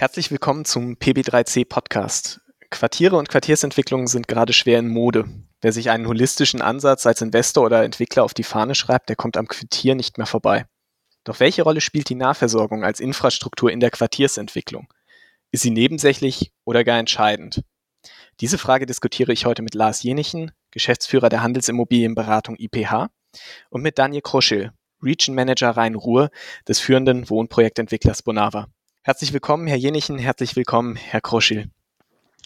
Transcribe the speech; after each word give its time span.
Herzlich 0.00 0.30
willkommen 0.30 0.64
zum 0.64 0.94
PB3C 0.94 1.68
Podcast. 1.68 2.40
Quartiere 2.70 3.16
und 3.16 3.28
Quartiersentwicklungen 3.28 4.06
sind 4.06 4.28
gerade 4.28 4.54
schwer 4.54 4.78
in 4.78 4.88
Mode. 4.88 5.26
Wer 5.60 5.72
sich 5.72 5.90
einen 5.90 6.06
holistischen 6.06 6.62
Ansatz 6.62 7.04
als 7.04 7.20
Investor 7.20 7.66
oder 7.66 7.84
Entwickler 7.84 8.24
auf 8.24 8.32
die 8.32 8.42
Fahne 8.42 8.74
schreibt, 8.74 9.10
der 9.10 9.16
kommt 9.16 9.36
am 9.36 9.46
Quartier 9.46 9.94
nicht 9.94 10.16
mehr 10.16 10.26
vorbei. 10.26 10.64
Doch 11.24 11.38
welche 11.38 11.64
Rolle 11.64 11.82
spielt 11.82 12.08
die 12.08 12.14
Nahversorgung 12.14 12.82
als 12.82 12.98
Infrastruktur 12.98 13.70
in 13.70 13.78
der 13.78 13.90
Quartiersentwicklung? 13.90 14.88
Ist 15.50 15.64
sie 15.64 15.70
nebensächlich 15.70 16.50
oder 16.64 16.82
gar 16.82 16.98
entscheidend? 16.98 17.62
Diese 18.40 18.56
Frage 18.56 18.86
diskutiere 18.86 19.34
ich 19.34 19.44
heute 19.44 19.60
mit 19.60 19.74
Lars 19.74 20.02
Jenichen, 20.02 20.52
Geschäftsführer 20.70 21.28
der 21.28 21.42
Handelsimmobilienberatung 21.42 22.56
IPH, 22.58 23.10
und 23.68 23.82
mit 23.82 23.98
Daniel 23.98 24.22
Kroschel, 24.22 24.72
Region 25.02 25.34
Manager 25.34 25.76
Rhein-Ruhr 25.76 26.30
des 26.66 26.80
führenden 26.80 27.28
Wohnprojektentwicklers 27.28 28.22
Bonava. 28.22 28.66
Herzlich 29.02 29.32
willkommen, 29.32 29.66
Herr 29.66 29.78
Jenichen, 29.78 30.18
herzlich 30.18 30.56
willkommen, 30.56 30.94
Herr 30.94 31.22
Kroschel. 31.22 31.70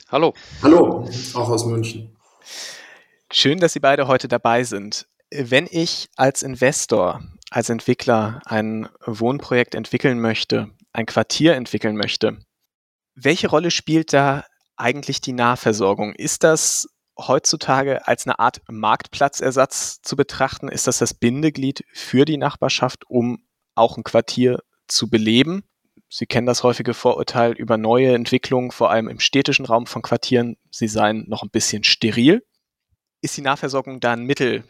Hallo. 0.08 0.34
Hallo, 0.62 1.10
auch 1.34 1.48
aus 1.48 1.66
München. 1.66 2.16
Schön, 3.32 3.58
dass 3.58 3.72
Sie 3.72 3.80
beide 3.80 4.06
heute 4.06 4.28
dabei 4.28 4.62
sind. 4.62 5.08
Wenn 5.32 5.66
ich 5.68 6.10
als 6.14 6.44
Investor, 6.44 7.24
als 7.50 7.70
Entwickler 7.70 8.40
ein 8.44 8.88
Wohnprojekt 9.04 9.74
entwickeln 9.74 10.20
möchte, 10.20 10.70
ein 10.92 11.06
Quartier 11.06 11.54
entwickeln 11.56 11.96
möchte, 11.96 12.38
welche 13.16 13.48
Rolle 13.48 13.72
spielt 13.72 14.12
da 14.12 14.44
eigentlich 14.76 15.20
die 15.20 15.32
Nahversorgung? 15.32 16.12
Ist 16.12 16.44
das 16.44 16.86
heutzutage 17.18 18.06
als 18.06 18.26
eine 18.26 18.38
Art 18.38 18.62
Marktplatzersatz 18.68 20.02
zu 20.02 20.14
betrachten? 20.14 20.68
Ist 20.68 20.86
das 20.86 20.98
das 20.98 21.14
Bindeglied 21.14 21.84
für 21.92 22.24
die 22.24 22.36
Nachbarschaft, 22.36 23.10
um 23.10 23.44
auch 23.74 23.96
ein 23.96 24.04
Quartier 24.04 24.60
zu 24.86 25.10
beleben? 25.10 25.64
Sie 26.16 26.26
kennen 26.26 26.46
das 26.46 26.62
häufige 26.62 26.94
Vorurteil 26.94 27.54
über 27.54 27.76
neue 27.76 28.14
Entwicklungen, 28.14 28.70
vor 28.70 28.88
allem 28.88 29.08
im 29.08 29.18
städtischen 29.18 29.66
Raum 29.66 29.88
von 29.88 30.00
Quartieren. 30.00 30.56
Sie 30.70 30.86
seien 30.86 31.24
noch 31.26 31.42
ein 31.42 31.50
bisschen 31.50 31.82
steril. 31.82 32.44
Ist 33.20 33.36
die 33.36 33.40
Nahversorgung 33.40 33.98
da 33.98 34.12
ein 34.12 34.22
Mittel, 34.22 34.62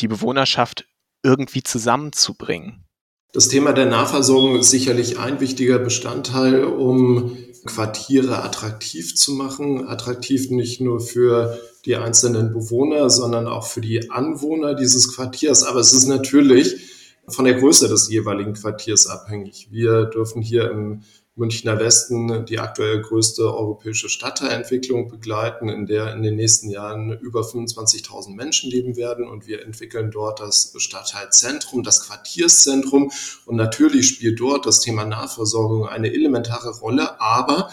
die 0.00 0.08
Bewohnerschaft 0.08 0.88
irgendwie 1.22 1.62
zusammenzubringen? 1.62 2.86
Das 3.32 3.46
Thema 3.46 3.72
der 3.72 3.86
Nahversorgung 3.86 4.58
ist 4.58 4.70
sicherlich 4.70 5.16
ein 5.20 5.38
wichtiger 5.38 5.78
Bestandteil, 5.78 6.64
um 6.64 7.36
Quartiere 7.66 8.42
attraktiv 8.42 9.14
zu 9.14 9.34
machen. 9.34 9.86
Attraktiv 9.86 10.50
nicht 10.50 10.80
nur 10.80 10.98
für 10.98 11.56
die 11.84 11.94
einzelnen 11.94 12.52
Bewohner, 12.52 13.10
sondern 13.10 13.46
auch 13.46 13.68
für 13.68 13.80
die 13.80 14.10
Anwohner 14.10 14.74
dieses 14.74 15.14
Quartiers. 15.14 15.62
Aber 15.62 15.78
es 15.78 15.92
ist 15.92 16.08
natürlich 16.08 16.99
von 17.30 17.44
der 17.44 17.54
Größe 17.54 17.88
des 17.88 18.08
jeweiligen 18.08 18.54
Quartiers 18.54 19.06
abhängig. 19.06 19.68
Wir 19.70 20.04
dürfen 20.04 20.42
hier 20.42 20.70
im 20.70 21.02
Münchner 21.36 21.78
Westen 21.78 22.44
die 22.44 22.58
aktuell 22.58 23.00
größte 23.00 23.42
europäische 23.42 24.08
Stadtteilentwicklung 24.08 25.08
begleiten, 25.08 25.68
in 25.68 25.86
der 25.86 26.12
in 26.12 26.22
den 26.22 26.36
nächsten 26.36 26.68
Jahren 26.68 27.18
über 27.18 27.40
25.000 27.40 28.34
Menschen 28.34 28.70
leben 28.70 28.96
werden. 28.96 29.26
Und 29.26 29.46
wir 29.46 29.62
entwickeln 29.62 30.10
dort 30.10 30.40
das 30.40 30.74
Stadtteilzentrum, 30.76 31.82
das 31.82 32.06
Quartierszentrum. 32.06 33.10
Und 33.46 33.56
natürlich 33.56 34.08
spielt 34.08 34.38
dort 34.38 34.66
das 34.66 34.80
Thema 34.80 35.04
Nahversorgung 35.06 35.88
eine 35.88 36.12
elementare 36.12 36.70
Rolle, 36.78 37.20
aber 37.20 37.70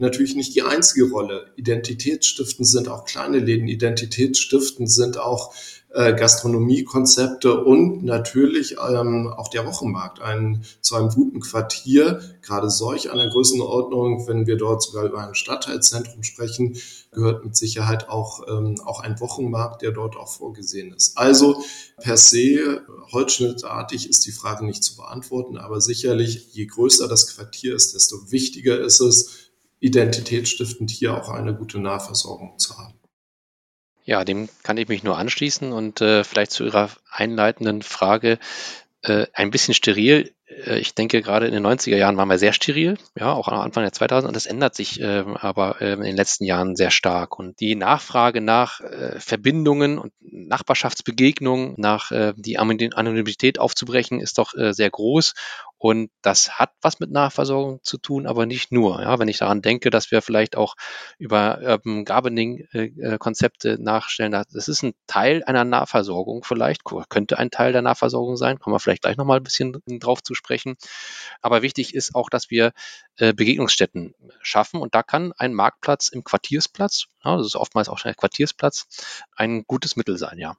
natürlich 0.00 0.34
nicht 0.34 0.54
die 0.54 0.62
einzige 0.62 1.10
Rolle. 1.10 1.52
Identitätsstiftend 1.56 2.66
sind 2.66 2.88
auch 2.88 3.04
kleine 3.04 3.38
Läden, 3.38 3.68
identitätsstiftend 3.68 4.90
sind 4.90 5.18
auch 5.18 5.54
äh, 5.92 6.14
Gastronomiekonzepte 6.14 7.64
und 7.64 8.04
natürlich 8.04 8.76
ähm, 8.78 9.32
auch 9.36 9.48
der 9.48 9.66
Wochenmarkt. 9.66 10.20
Ein, 10.20 10.64
zu 10.80 10.94
einem 10.94 11.08
guten 11.08 11.40
Quartier, 11.40 12.20
gerade 12.42 12.70
solch 12.70 13.10
einer 13.10 13.28
Größenordnung, 13.28 14.28
wenn 14.28 14.46
wir 14.46 14.56
dort 14.56 14.82
sogar 14.82 15.04
über 15.04 15.26
ein 15.26 15.34
Stadtteilzentrum 15.34 16.22
sprechen, 16.22 16.76
gehört 17.10 17.44
mit 17.44 17.56
Sicherheit 17.56 18.08
auch, 18.08 18.46
ähm, 18.48 18.80
auch 18.84 19.00
ein 19.00 19.18
Wochenmarkt, 19.18 19.82
der 19.82 19.90
dort 19.90 20.16
auch 20.16 20.28
vorgesehen 20.28 20.92
ist. 20.92 21.18
Also 21.18 21.64
per 21.96 22.16
se, 22.16 22.82
holzschnittartig 23.10 24.08
ist 24.08 24.24
die 24.26 24.32
Frage 24.32 24.64
nicht 24.64 24.84
zu 24.84 24.96
beantworten, 24.96 25.58
aber 25.58 25.80
sicherlich, 25.80 26.52
je 26.52 26.66
größer 26.66 27.08
das 27.08 27.34
Quartier 27.34 27.74
ist, 27.74 27.94
desto 27.94 28.30
wichtiger 28.30 28.78
ist 28.78 29.00
es, 29.00 29.49
identitätsstiftend 29.80 30.90
hier 30.90 31.16
auch 31.16 31.30
eine 31.30 31.54
gute 31.54 31.80
Nahversorgung 31.80 32.58
zu 32.58 32.78
haben. 32.78 32.94
Ja, 34.04 34.24
dem 34.24 34.48
kann 34.62 34.76
ich 34.76 34.88
mich 34.88 35.04
nur 35.04 35.16
anschließen 35.18 35.72
und 35.72 36.00
äh, 36.00 36.24
vielleicht 36.24 36.52
zu 36.52 36.64
Ihrer 36.64 36.90
einleitenden 37.10 37.82
Frage 37.82 38.38
äh, 39.02 39.26
ein 39.34 39.50
bisschen 39.50 39.74
steril. 39.74 40.32
Äh, 40.46 40.78
ich 40.78 40.94
denke, 40.94 41.22
gerade 41.22 41.46
in 41.46 41.52
den 41.52 41.66
90er 41.66 41.96
Jahren 41.96 42.16
waren 42.16 42.28
wir 42.28 42.38
sehr 42.38 42.52
steril, 42.52 42.98
ja, 43.14 43.32
auch 43.32 43.48
am 43.48 43.60
Anfang 43.60 43.82
der 43.82 43.92
2000er. 43.92 44.26
Und 44.26 44.36
das 44.36 44.46
ändert 44.46 44.74
sich 44.74 45.00
äh, 45.00 45.24
aber 45.34 45.80
äh, 45.80 45.92
in 45.92 46.02
den 46.02 46.16
letzten 46.16 46.44
Jahren 46.44 46.76
sehr 46.76 46.90
stark. 46.90 47.38
Und 47.38 47.60
die 47.60 47.76
Nachfrage 47.76 48.40
nach 48.40 48.80
äh, 48.80 49.20
Verbindungen 49.20 49.98
und 49.98 50.12
Nachbarschaftsbegegnungen, 50.20 51.74
nach 51.76 52.10
äh, 52.10 52.34
die 52.36 52.58
Anonymität 52.58 53.58
aufzubrechen, 53.58 54.20
ist 54.20 54.38
doch 54.38 54.52
sehr 54.56 54.90
groß. 54.90 55.34
Und 55.82 56.10
das 56.20 56.58
hat 56.58 56.72
was 56.82 57.00
mit 57.00 57.10
Nachversorgung 57.10 57.80
zu 57.82 57.96
tun, 57.96 58.26
aber 58.26 58.44
nicht 58.44 58.70
nur. 58.70 59.00
Ja, 59.00 59.18
wenn 59.18 59.28
ich 59.28 59.38
daran 59.38 59.62
denke, 59.62 59.88
dass 59.88 60.10
wir 60.10 60.20
vielleicht 60.20 60.54
auch 60.54 60.74
über 61.16 61.58
Urban 61.62 62.04
Gardening 62.04 62.68
äh, 62.72 62.88
äh 62.98 63.76
nachstellen, 63.78 64.32
das 64.32 64.68
ist 64.68 64.82
ein 64.82 64.92
Teil 65.06 65.42
einer 65.42 65.64
Nahversorgung 65.64 66.44
vielleicht, 66.44 66.82
könnte 66.84 67.38
ein 67.38 67.50
Teil 67.50 67.72
der 67.72 67.80
Nahversorgung 67.80 68.36
sein, 68.36 68.58
kommen 68.58 68.74
wir 68.74 68.78
vielleicht 68.78 69.00
gleich 69.00 69.16
nochmal 69.16 69.38
ein 69.38 69.42
bisschen 69.42 69.80
drauf 69.86 70.22
zu 70.22 70.34
sprechen. 70.34 70.76
Aber 71.40 71.62
wichtig 71.62 71.94
ist 71.94 72.14
auch, 72.14 72.28
dass 72.28 72.50
wir 72.50 72.72
äh, 73.16 73.32
Begegnungsstätten 73.32 74.14
schaffen 74.42 74.82
und 74.82 74.94
da 74.94 75.02
kann 75.02 75.32
ein 75.38 75.54
Marktplatz 75.54 76.10
im 76.10 76.24
Quartiersplatz, 76.24 77.06
das 77.24 77.46
ist 77.46 77.56
oftmals 77.56 77.88
auch 77.88 78.04
ein 78.04 78.14
Quartiersplatz, 78.16 78.86
ein 79.34 79.64
gutes 79.66 79.96
Mittel 79.96 80.18
sein, 80.18 80.36
ja. 80.36 80.58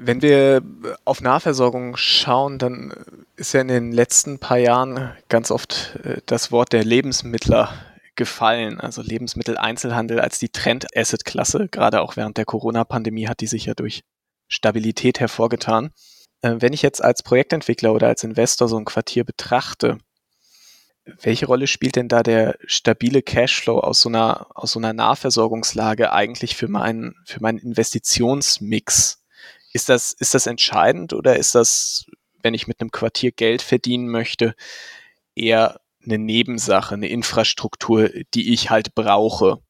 Wenn 0.00 0.22
wir 0.22 0.62
auf 1.04 1.20
Nahversorgung 1.20 1.96
schauen, 1.96 2.58
dann 2.58 2.94
ist 3.36 3.52
ja 3.52 3.60
in 3.60 3.68
den 3.68 3.90
letzten 3.90 4.38
paar 4.38 4.58
Jahren 4.58 5.12
ganz 5.28 5.50
oft 5.50 5.98
äh, 6.04 6.20
das 6.24 6.52
Wort 6.52 6.72
der 6.72 6.84
Lebensmittler 6.84 7.72
gefallen. 8.14 8.78
Also 8.80 9.02
Lebensmitteleinzelhandel 9.02 10.20
als 10.20 10.38
die 10.38 10.50
Trend-Asset-Klasse. 10.50 11.68
Gerade 11.68 12.00
auch 12.00 12.16
während 12.16 12.36
der 12.36 12.44
Corona-Pandemie 12.44 13.26
hat 13.26 13.40
die 13.40 13.48
sich 13.48 13.66
ja 13.66 13.74
durch 13.74 14.04
Stabilität 14.46 15.18
hervorgetan. 15.18 15.90
Äh, 16.42 16.56
wenn 16.60 16.72
ich 16.72 16.82
jetzt 16.82 17.02
als 17.02 17.24
Projektentwickler 17.24 17.92
oder 17.92 18.06
als 18.06 18.22
Investor 18.22 18.68
so 18.68 18.78
ein 18.78 18.84
Quartier 18.84 19.24
betrachte, 19.24 19.98
welche 21.22 21.46
Rolle 21.46 21.66
spielt 21.66 21.96
denn 21.96 22.08
da 22.08 22.22
der 22.22 22.56
stabile 22.66 23.22
Cashflow 23.22 23.80
aus 23.80 24.00
so 24.00 24.10
einer, 24.10 24.46
aus 24.54 24.72
so 24.72 24.78
einer 24.78 24.92
Nahversorgungslage 24.92 26.12
eigentlich 26.12 26.54
für 26.54 26.68
meinen, 26.68 27.16
für 27.24 27.40
meinen 27.40 27.58
Investitionsmix? 27.58 29.17
Ist 29.78 29.88
das, 29.88 30.12
ist 30.12 30.34
das 30.34 30.48
entscheidend 30.48 31.12
oder 31.12 31.36
ist 31.36 31.54
das, 31.54 32.06
wenn 32.42 32.52
ich 32.52 32.66
mit 32.66 32.80
einem 32.80 32.90
Quartier 32.90 33.30
Geld 33.30 33.62
verdienen 33.62 34.08
möchte, 34.08 34.56
eher 35.36 35.80
eine 36.04 36.18
Nebensache, 36.18 36.96
eine 36.96 37.06
Infrastruktur, 37.06 38.10
die 38.34 38.52
ich 38.52 38.70
halt 38.70 38.96
brauche? 38.96 39.62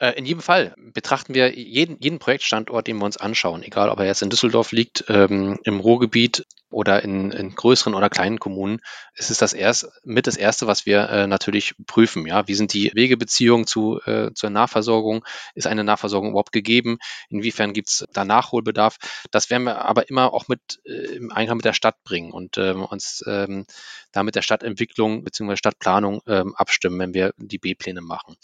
Äh, 0.00 0.18
in 0.18 0.26
jedem 0.26 0.42
Fall 0.42 0.74
betrachten 0.92 1.34
wir 1.34 1.56
jeden, 1.56 2.00
jeden 2.00 2.18
Projektstandort, 2.18 2.88
den 2.88 2.96
wir 2.96 3.04
uns 3.04 3.16
anschauen, 3.16 3.62
egal 3.62 3.90
ob 3.90 4.00
er 4.00 4.06
jetzt 4.06 4.22
in 4.22 4.30
Düsseldorf 4.30 4.72
liegt, 4.72 5.04
ähm, 5.06 5.60
im 5.62 5.78
Ruhrgebiet 5.78 6.44
oder 6.76 7.02
in, 7.02 7.30
in, 7.30 7.54
größeren 7.54 7.94
oder 7.94 8.10
kleinen 8.10 8.38
Kommunen, 8.38 8.80
ist 9.14 9.30
es 9.30 9.38
das 9.38 9.54
erst, 9.54 9.88
mit 10.04 10.26
das 10.26 10.36
Erste, 10.36 10.66
was 10.66 10.84
wir 10.84 11.08
äh, 11.08 11.26
natürlich 11.26 11.74
prüfen. 11.86 12.26
Ja, 12.26 12.46
wie 12.48 12.54
sind 12.54 12.74
die 12.74 12.90
Wegebeziehungen 12.92 13.66
zu, 13.66 13.98
äh, 14.04 14.34
zur 14.34 14.50
Nahversorgung? 14.50 15.24
Ist 15.54 15.66
eine 15.66 15.84
Nahversorgung 15.84 16.32
überhaupt 16.32 16.52
gegeben? 16.52 16.98
Inwiefern 17.30 17.72
gibt 17.72 17.88
es 17.88 18.04
da 18.12 18.26
Nachholbedarf? 18.26 18.98
Das 19.30 19.48
werden 19.48 19.64
wir 19.64 19.86
aber 19.86 20.10
immer 20.10 20.34
auch 20.34 20.48
mit 20.48 20.60
äh, 20.84 21.16
im 21.16 21.32
Einklang 21.32 21.56
mit 21.56 21.64
der 21.64 21.72
Stadt 21.72 21.96
bringen 22.04 22.30
und 22.30 22.58
ähm, 22.58 22.82
uns 22.82 23.24
ähm, 23.26 23.64
da 24.12 24.22
mit 24.22 24.34
der 24.34 24.42
Stadtentwicklung 24.42 25.24
bzw. 25.24 25.56
Stadtplanung 25.56 26.20
ähm, 26.26 26.54
abstimmen, 26.56 26.98
wenn 26.98 27.14
wir 27.14 27.32
die 27.38 27.58
B-Pläne 27.58 28.02
machen 28.02 28.36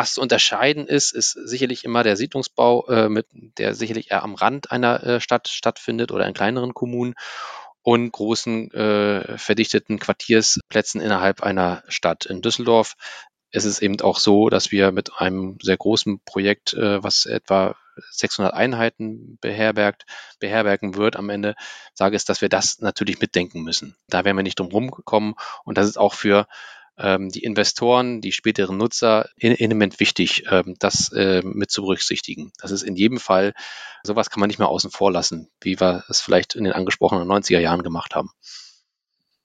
was 0.00 0.14
zu 0.14 0.22
unterscheiden 0.22 0.86
ist, 0.86 1.12
ist 1.12 1.32
sicherlich 1.32 1.84
immer 1.84 2.02
der 2.02 2.16
Siedlungsbau, 2.16 2.86
äh, 2.88 3.10
mit, 3.10 3.26
der 3.58 3.74
sicherlich 3.74 4.10
eher 4.10 4.22
am 4.22 4.34
Rand 4.34 4.70
einer 4.70 5.04
äh, 5.04 5.20
Stadt 5.20 5.48
stattfindet 5.48 6.10
oder 6.10 6.26
in 6.26 6.32
kleineren 6.32 6.72
Kommunen 6.72 7.12
und 7.82 8.10
großen 8.10 8.70
äh, 8.70 9.36
verdichteten 9.36 9.98
Quartiersplätzen 9.98 11.02
innerhalb 11.02 11.42
einer 11.42 11.82
Stadt. 11.88 12.24
In 12.24 12.40
Düsseldorf 12.40 12.94
ist 13.50 13.66
es 13.66 13.82
eben 13.82 14.00
auch 14.00 14.18
so, 14.18 14.48
dass 14.48 14.72
wir 14.72 14.90
mit 14.90 15.20
einem 15.20 15.58
sehr 15.60 15.76
großen 15.76 16.20
Projekt, 16.24 16.72
äh, 16.72 17.02
was 17.02 17.26
etwa 17.26 17.76
600 18.10 18.54
Einheiten 18.54 19.36
beherbergt, 19.42 20.06
beherbergen 20.38 20.94
wird 20.94 21.16
am 21.16 21.28
Ende, 21.28 21.56
sage 21.92 22.16
ich, 22.16 22.24
dass 22.24 22.40
wir 22.40 22.48
das 22.48 22.78
natürlich 22.80 23.20
mitdenken 23.20 23.60
müssen. 23.64 23.96
Da 24.08 24.24
werden 24.24 24.38
wir 24.38 24.44
nicht 24.44 24.60
drum 24.60 24.68
rumkommen 24.68 25.34
und 25.64 25.76
das 25.76 25.86
ist 25.86 25.98
auch 25.98 26.14
für 26.14 26.46
die 27.30 27.42
Investoren, 27.42 28.20
die 28.20 28.32
späteren 28.32 28.76
Nutzer 28.76 29.28
in, 29.36 29.58
element 29.58 30.00
wichtig, 30.00 30.44
ähm, 30.50 30.76
das 30.78 31.12
äh, 31.12 31.42
mit 31.42 31.70
zu 31.70 31.82
berücksichtigen. 31.82 32.52
Das 32.60 32.70
ist 32.70 32.82
in 32.82 32.96
jedem 32.96 33.18
Fall, 33.18 33.54
sowas 34.02 34.30
kann 34.30 34.40
man 34.40 34.48
nicht 34.48 34.58
mehr 34.58 34.68
außen 34.68 34.90
vor 34.90 35.12
lassen, 35.12 35.48
wie 35.60 35.80
wir 35.80 36.04
es 36.08 36.20
vielleicht 36.20 36.54
in 36.54 36.64
den 36.64 36.72
angesprochenen 36.72 37.28
90er 37.28 37.58
Jahren 37.58 37.82
gemacht 37.82 38.14
haben. 38.14 38.30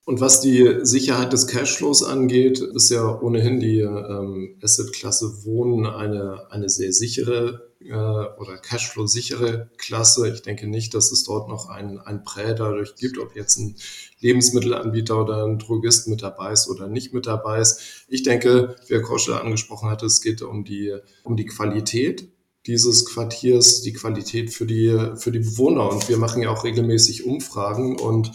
Und 0.08 0.22
was 0.22 0.40
die 0.40 0.82
Sicherheit 0.84 1.34
des 1.34 1.48
Cashflows 1.48 2.04
angeht, 2.04 2.60
ist 2.60 2.92
ja 2.92 3.20
ohnehin 3.20 3.60
die 3.60 3.80
ähm, 3.80 4.56
Assetklasse 4.62 5.44
Wohnen 5.46 5.88
eine, 5.88 6.52
eine 6.52 6.70
sehr 6.70 6.94
sichere 6.94 7.72
äh, 7.80 7.92
oder 7.92 8.58
Cashflow-sichere 8.62 9.72
Klasse. 9.78 10.30
Ich 10.30 10.44
denke 10.44 10.68
nicht, 10.68 10.94
dass 10.94 11.12
es 11.12 11.24
dort 11.24 11.50
noch 11.50 11.70
ein, 11.70 12.00
ein 12.00 12.24
Prä 12.24 12.54
dadurch 12.54 12.96
gibt, 12.96 13.18
ob 13.18 13.36
jetzt 13.36 13.58
ein 13.58 13.78
Lebensmittelanbieter 14.20 15.20
oder 15.20 15.44
ein 15.44 15.58
Drogist 15.58 16.08
mit 16.08 16.22
dabei 16.22 16.52
ist 16.52 16.70
oder 16.70 16.88
nicht 16.88 17.16
mit 17.16 17.26
dabei 17.26 17.60
ist. 17.60 18.06
Ich 18.08 18.22
denke, 18.22 18.76
wie 18.86 18.94
Herr 18.94 19.02
Koschel 19.02 19.34
angesprochen 19.34 19.90
hatte, 19.90 20.06
es 20.06 20.22
geht 20.22 20.44
um 20.44 20.66
die, 20.66 20.96
um 21.24 21.36
die 21.36 21.48
Qualität 21.48 22.30
dieses 22.68 23.06
Quartiers, 23.06 23.82
die 23.82 23.94
Qualität 23.94 24.52
für 24.52 24.68
die, 24.68 25.16
für 25.16 25.32
die 25.32 25.40
Bewohner. 25.40 25.92
Und 25.92 26.08
wir 26.10 26.18
machen 26.18 26.44
ja 26.44 26.52
auch 26.52 26.64
regelmäßig 26.64 27.26
Umfragen 27.26 28.00
und 28.00 28.32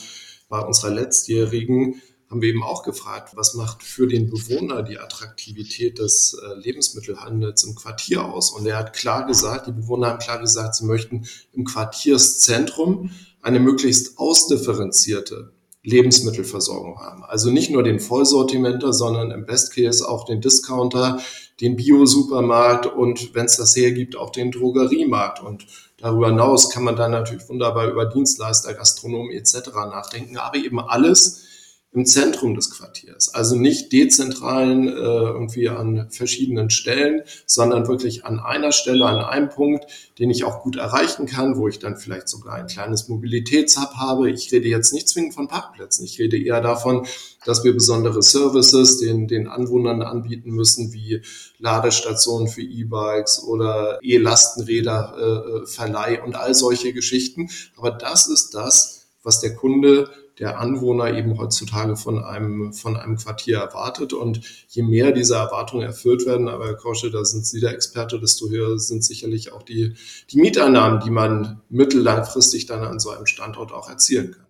bei 0.50 0.60
unserer 0.60 0.90
letztjährigen 0.90 2.02
haben 2.28 2.42
wir 2.42 2.50
eben 2.50 2.62
auch 2.62 2.82
gefragt, 2.82 3.34
was 3.34 3.54
macht 3.54 3.82
für 3.82 4.06
den 4.06 4.30
Bewohner 4.30 4.82
die 4.82 4.98
Attraktivität 4.98 5.98
des 5.98 6.34
äh, 6.34 6.54
Lebensmittelhandels 6.54 7.64
im 7.64 7.74
Quartier 7.74 8.24
aus? 8.24 8.52
Und 8.52 8.66
er 8.66 8.76
hat 8.76 8.92
klar 8.92 9.26
gesagt, 9.26 9.66
die 9.66 9.72
Bewohner 9.72 10.08
haben 10.08 10.18
klar 10.18 10.38
gesagt, 10.38 10.76
sie 10.76 10.84
möchten 10.84 11.26
im 11.52 11.64
Quartierszentrum 11.64 13.10
eine 13.40 13.58
möglichst 13.58 14.18
ausdifferenzierte 14.18 15.52
Lebensmittelversorgung 15.82 17.00
haben. 17.00 17.24
Also 17.24 17.50
nicht 17.50 17.70
nur 17.70 17.82
den 17.82 18.00
Vollsortimenter, 18.00 18.92
sondern 18.92 19.30
im 19.30 19.46
Best 19.46 19.74
Case 19.74 20.06
auch 20.06 20.24
den 20.24 20.40
Discounter, 20.40 21.20
den 21.60 21.76
Bio-Supermarkt 21.76 22.86
und 22.86 23.34
wenn 23.34 23.46
es 23.46 23.56
das 23.56 23.76
hergibt, 23.76 24.16
auch 24.16 24.30
den 24.30 24.50
Drogeriemarkt. 24.50 25.42
Und 25.42 25.66
darüber 25.98 26.28
hinaus 26.28 26.70
kann 26.70 26.84
man 26.84 26.96
dann 26.96 27.12
natürlich 27.12 27.48
wunderbar 27.48 27.88
über 27.88 28.06
Dienstleister, 28.06 28.74
Gastronomen 28.74 29.32
etc. 29.32 29.70
nachdenken, 29.74 30.36
aber 30.36 30.56
eben 30.56 30.80
alles 30.80 31.46
im 31.92 32.06
Zentrum 32.06 32.54
des 32.54 32.70
Quartiers. 32.70 33.34
Also 33.34 33.56
nicht 33.56 33.92
dezentralen 33.92 34.86
äh, 34.86 34.92
irgendwie 34.92 35.68
an 35.68 36.08
verschiedenen 36.10 36.70
Stellen, 36.70 37.22
sondern 37.46 37.88
wirklich 37.88 38.24
an 38.24 38.38
einer 38.38 38.70
Stelle, 38.70 39.06
an 39.06 39.18
einem 39.18 39.48
Punkt, 39.48 39.86
den 40.20 40.30
ich 40.30 40.44
auch 40.44 40.62
gut 40.62 40.76
erreichen 40.76 41.26
kann, 41.26 41.56
wo 41.56 41.66
ich 41.66 41.80
dann 41.80 41.96
vielleicht 41.96 42.28
sogar 42.28 42.54
ein 42.54 42.68
kleines 42.68 43.08
Mobilitätshub 43.08 43.94
habe. 43.96 44.30
Ich 44.30 44.52
rede 44.52 44.68
jetzt 44.68 44.92
nicht 44.92 45.08
zwingend 45.08 45.34
von 45.34 45.48
Parkplätzen. 45.48 46.04
Ich 46.04 46.20
rede 46.20 46.40
eher 46.40 46.60
davon, 46.60 47.06
dass 47.44 47.64
wir 47.64 47.72
besondere 47.72 48.22
Services 48.22 48.98
den, 48.98 49.26
den 49.26 49.48
Anwohnern 49.48 50.02
anbieten 50.02 50.50
müssen, 50.50 50.92
wie 50.92 51.22
Ladestationen 51.58 52.46
für 52.46 52.62
E-Bikes 52.62 53.42
oder 53.42 53.98
E-Lastenräder, 54.00 55.14
äh, 55.18 55.62
äh 55.62 55.66
Verleih 55.66 56.22
und 56.22 56.36
all 56.36 56.54
solche 56.54 56.92
Geschichten. 56.92 57.50
Aber 57.76 57.90
das 57.90 58.28
ist 58.28 58.54
das, 58.54 59.08
was 59.24 59.40
der 59.40 59.56
Kunde 59.56 60.08
der 60.40 60.58
Anwohner 60.58 61.12
eben 61.12 61.38
heutzutage 61.38 61.96
von 61.96 62.24
einem, 62.24 62.72
von 62.72 62.96
einem 62.96 63.16
Quartier 63.16 63.58
erwartet. 63.58 64.14
Und 64.14 64.40
je 64.68 64.82
mehr 64.82 65.12
diese 65.12 65.34
Erwartungen 65.34 65.86
erfüllt 65.86 66.26
werden, 66.26 66.48
aber 66.48 66.66
Herr 66.66 66.76
Korsche, 66.76 67.10
da 67.10 67.24
sind 67.24 67.46
Sie 67.46 67.60
der 67.60 67.72
Experte, 67.72 68.18
desto 68.18 68.48
höher 68.48 68.78
sind 68.78 69.04
sicherlich 69.04 69.52
auch 69.52 69.62
die, 69.62 69.94
die 70.30 70.38
Mieteinnahmen, 70.38 71.00
die 71.00 71.10
man 71.10 71.60
mittellangfristig 71.68 72.66
dann 72.66 72.82
an 72.82 72.98
so 72.98 73.10
einem 73.10 73.26
Standort 73.26 73.72
auch 73.72 73.88
erzielen 73.88 74.32
kann. 74.32 74.46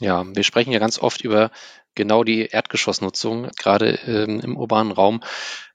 Ja, 0.00 0.24
wir 0.24 0.44
sprechen 0.44 0.72
ja 0.72 0.78
ganz 0.78 0.98
oft 0.98 1.22
über 1.22 1.50
genau 1.94 2.24
die 2.24 2.46
Erdgeschossnutzung, 2.46 3.50
gerade 3.58 3.98
ähm, 4.06 4.40
im 4.40 4.56
urbanen 4.56 4.92
Raum 4.92 5.22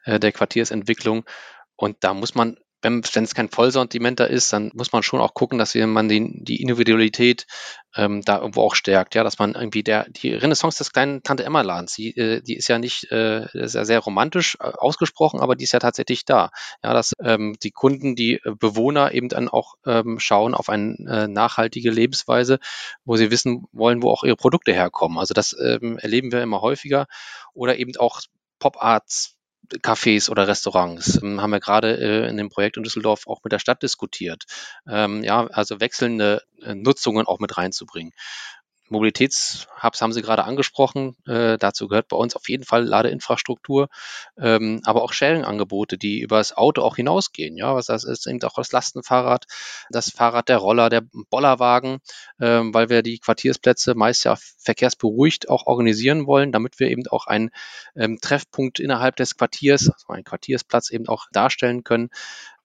äh, 0.06 0.20
der 0.20 0.32
Quartiersentwicklung. 0.32 1.26
Und 1.76 1.98
da 2.02 2.14
muss 2.14 2.34
man 2.34 2.58
wenn 2.82 3.02
es 3.02 3.34
kein 3.34 3.50
Vollsortimenter 3.50 4.30
ist, 4.30 4.54
dann 4.54 4.72
muss 4.74 4.92
man 4.92 5.04
schon 5.04 5.20
auch 5.20 5.34
gucken, 5.34 5.58
dass 5.58 5.74
man 5.76 6.08
die, 6.08 6.44
die 6.44 6.62
Individualität 6.62 7.48
ähm, 7.96 8.22
da 8.22 8.38
irgendwo 8.38 8.62
auch 8.62 8.76
stärkt, 8.76 9.16
ja, 9.16 9.24
dass 9.24 9.40
man 9.40 9.56
irgendwie 9.56 9.82
der, 9.82 10.08
die 10.10 10.34
Renaissance 10.34 10.78
des 10.78 10.94
kleinen 10.94 11.24
Tante 11.24 11.44
Emma 11.44 11.62
Ladens, 11.62 11.96
die, 11.96 12.16
äh, 12.16 12.42
die 12.42 12.56
ist 12.56 12.68
ja 12.68 12.78
nicht 12.78 13.12
äh, 13.12 13.48
sehr, 13.54 13.86
sehr 13.86 14.00
romantisch 14.00 14.58
äh, 14.60 14.66
ausgesprochen, 14.66 15.40
aber 15.40 15.56
die 15.56 15.64
ist 15.64 15.74
ja 15.74 15.80
tatsächlich 15.80 16.24
da. 16.24 16.52
Ja, 16.84 16.94
dass 16.94 17.14
ähm, 17.24 17.56
die 17.64 17.72
Kunden, 17.72 18.16
die 18.16 18.36
äh, 18.36 18.54
Bewohner 18.60 19.12
eben 19.14 19.30
dann 19.30 19.50
auch 19.50 19.76
ähm, 19.86 20.20
schauen 20.20 20.54
auf 20.54 20.70
eine 20.70 20.96
äh, 21.08 21.28
nachhaltige 21.28 21.90
Lebensweise, 21.90 22.60
wo 23.04 23.16
sie 23.18 23.32
wissen 23.32 23.66
wollen, 23.72 24.04
wo 24.04 24.12
auch 24.12 24.24
ihre 24.24 24.36
Produkte 24.36 24.74
herkommen. 24.74 25.18
Also 25.18 25.34
das 25.34 25.56
ähm, 25.60 25.98
erleben 25.98 26.32
wir 26.32 26.44
immer 26.44 26.62
häufiger. 26.62 27.08
Oder 27.54 27.80
eben 27.80 27.96
auch 27.98 28.22
Pop-Arts, 28.60 29.37
Cafés 29.82 30.30
oder 30.30 30.48
Restaurants. 30.48 31.22
Ähm, 31.22 31.42
haben 31.42 31.52
wir 31.52 31.60
gerade 31.60 31.98
äh, 31.98 32.30
in 32.30 32.38
dem 32.38 32.50
Projekt 32.50 32.78
in 32.78 32.84
Düsseldorf 32.84 33.28
auch 33.28 33.44
mit 33.44 33.52
der 33.52 33.60
Stadt 33.60 33.84
diskutiert. 33.84 34.46
Ähm, 34.88 35.24
ja, 35.24 35.48
also 35.48 35.80
wechselnde 35.80 36.44
äh, 36.62 36.76
Nutzungen 36.76 37.28
auch 37.28 37.40
mit 37.40 37.58
reinzubringen. 37.58 38.14
Mobilitätshubs 38.90 40.02
haben 40.02 40.14
Sie 40.14 40.22
gerade 40.22 40.44
angesprochen. 40.44 41.16
Äh, 41.26 41.58
dazu 41.58 41.88
gehört 41.88 42.08
bei 42.08 42.18
uns 42.18 42.36
auf 42.36 42.48
jeden 42.50 42.64
Fall 42.64 42.86
Ladeinfrastruktur, 42.86 43.90
ähm, 44.38 44.82
aber 44.86 45.04
auch 45.04 45.14
Sharing-Angebote, 45.14 45.98
die 45.98 46.20
über 46.20 46.38
das 46.38 46.56
Auto 46.56 46.82
auch 46.82 46.96
hinausgehen. 46.96 47.58
Ja, 47.58 47.76
was 47.76 47.88
das 47.88 48.04
ist 48.04 48.28
eben 48.28 48.42
auch 48.44 48.56
das 48.56 48.72
Lastenfahrrad, 48.72 49.46
das 49.90 50.12
Fahrrad, 50.12 50.50
der 50.50 50.58
Roller, 50.58 50.90
der 50.90 51.02
Bollerwagen, 51.30 52.00
ähm, 52.40 52.74
weil 52.74 52.90
wir 52.90 53.04
die 53.04 53.20
Quartiersplätze 53.20 53.96
meist 53.96 54.24
ja 54.26 54.36
verkehrsberuhigt 54.58 55.50
auch 55.50 55.66
organisieren 55.68 56.28
wollen, 56.28 56.52
damit 56.52 56.80
wir 56.80 56.90
eben 56.90 57.08
auch 57.08 57.28
einen 57.28 57.52
ähm, 57.96 58.20
Treffpunkt 58.22 58.80
innerhalb 58.80 59.16
des 59.16 59.38
Quartiers, 59.38 59.90
also 59.90 60.08
einen 60.10 60.24
Quartiersplatz 60.24 60.90
eben 60.92 61.08
auch 61.08 61.26
darstellen 61.32 61.84
können, 61.84 62.10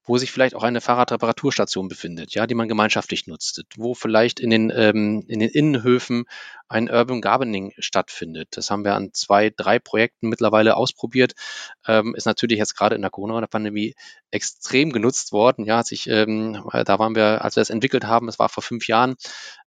wo 0.04 0.19
sich 0.19 0.32
vielleicht 0.32 0.54
auch 0.54 0.62
eine 0.64 0.81
Fahrradreparaturstation 0.81 1.88
befindet, 1.88 2.34
ja, 2.34 2.46
die 2.46 2.54
man 2.54 2.69
gemeinschaftlich 2.69 3.26
nutzt, 3.26 3.62
wo 3.76 3.94
vielleicht 3.94 4.40
in 4.40 4.50
den, 4.50 4.72
ähm, 4.75 5.25
in 5.28 5.38
den 5.38 5.49
Innenhöfen 5.49 6.25
ein 6.69 6.90
Urban 6.90 7.20
Gardening 7.20 7.72
stattfindet. 7.78 8.49
Das 8.52 8.70
haben 8.70 8.84
wir 8.84 8.94
an 8.94 9.10
zwei, 9.12 9.50
drei 9.50 9.78
Projekten 9.78 10.28
mittlerweile 10.28 10.76
ausprobiert. 10.76 11.34
Ähm, 11.87 12.14
ist 12.16 12.26
natürlich 12.26 12.58
jetzt 12.58 12.76
gerade 12.76 12.96
in 12.96 13.02
der 13.02 13.10
Corona-Pandemie 13.10 13.94
extrem 14.31 14.90
genutzt 14.90 15.32
worden. 15.32 15.64
Ja, 15.66 15.82
sich, 15.84 16.08
ähm, 16.08 16.64
da 16.72 16.98
waren 16.98 17.14
wir, 17.14 17.44
als 17.44 17.56
wir 17.56 17.60
das 17.60 17.70
entwickelt 17.70 18.05
haben, 18.05 18.28
es 18.28 18.38
war 18.38 18.48
vor 18.48 18.62
fünf 18.62 18.88
Jahren, 18.88 19.14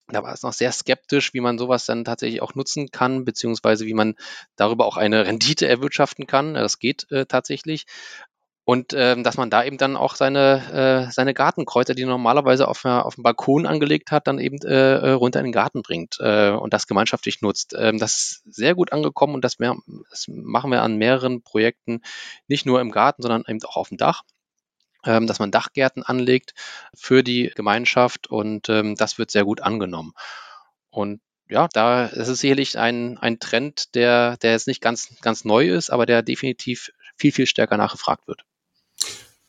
da 0.07 0.21
war 0.21 0.33
es 0.33 0.43
noch 0.43 0.53
sehr 0.53 0.71
skeptisch, 0.71 1.33
wie 1.33 1.41
man 1.41 1.57
sowas 1.57 1.85
dann 1.85 2.03
tatsächlich 2.03 2.41
auch 2.41 2.53
nutzen 2.55 2.91
kann, 2.91 3.25
beziehungsweise 3.25 3.85
wie 3.85 3.93
man 3.93 4.15
darüber 4.55 4.85
auch 4.85 4.97
eine 4.97 5.25
Rendite 5.25 5.67
erwirtschaften 5.67 6.27
kann. 6.27 6.53
Das 6.53 6.79
geht 6.79 7.09
äh, 7.11 7.25
tatsächlich. 7.25 7.85
Und 8.65 8.94
ähm, 8.95 9.23
dass 9.23 9.38
man 9.38 9.51
da 9.51 9.63
eben 9.63 9.77
dann 9.77 9.95
auch 9.95 10.15
seine, 10.15 11.07
äh, 11.07 11.12
seine 11.12 11.35
Gartenkräuter, 11.35 11.94
die 11.94 12.03
normalerweise 12.03 12.67
auf, 12.67 12.83
auf 12.83 13.13
dem 13.13 13.23
Balkon 13.23 13.67
angelegt 13.67 14.12
hat, 14.12 14.25
dann 14.27 14.39
eben 14.39 14.57
äh, 14.65 14.95
äh, 14.95 15.12
runter 15.12 15.39
in 15.39 15.45
den 15.45 15.51
Garten 15.51 15.83
bringt 15.83 16.17
äh, 16.19 16.50
und 16.50 16.73
das 16.73 16.88
gemeinschaftlich 16.88 17.41
nutzt. 17.41 17.75
Ähm, 17.77 18.00
das 18.00 18.17
ist 18.17 18.44
sehr 18.45 18.73
gut 18.73 18.91
angekommen 18.91 19.35
und 19.35 19.45
das, 19.45 19.59
mehr, 19.59 19.75
das 20.09 20.25
machen 20.27 20.71
wir 20.71 20.81
an 20.81 20.97
mehreren 20.97 21.44
Projekten, 21.44 22.01
nicht 22.47 22.65
nur 22.65 22.81
im 22.81 22.89
Garten, 22.89 23.22
sondern 23.22 23.43
eben 23.48 23.63
auch 23.63 23.77
auf 23.77 23.89
dem 23.89 23.98
Dach 23.98 24.24
ähm, 25.05 25.27
dass 25.27 25.39
man 25.39 25.51
Dachgärten 25.51 26.03
anlegt 26.03 26.53
für 26.95 27.24
die 27.24 27.51
Gemeinschaft 27.55 28.27
und 28.27 28.69
ähm, 28.69 28.95
das 28.95 29.17
wird 29.17 29.31
sehr 29.31 29.45
gut 29.45 29.62
angenommen. 29.62 30.13
Und 30.89 31.22
ja, 31.48 31.67
da 31.72 32.05
ist 32.05 32.27
es 32.27 32.39
sicherlich 32.39 32.77
ein, 32.79 33.17
ein 33.19 33.39
Trend, 33.39 33.93
der, 33.93 34.38
der 34.38 34.53
jetzt 34.53 34.67
nicht 34.67 34.81
ganz, 34.81 35.15
ganz 35.22 35.45
neu 35.45 35.69
ist, 35.69 35.91
aber 35.91 36.05
der 36.05 36.24
definitiv 36.24 36.91
viel, 37.17 37.31
viel 37.31 37.45
stärker 37.45 37.77
nachgefragt 37.77 38.27
wird. 38.27 38.43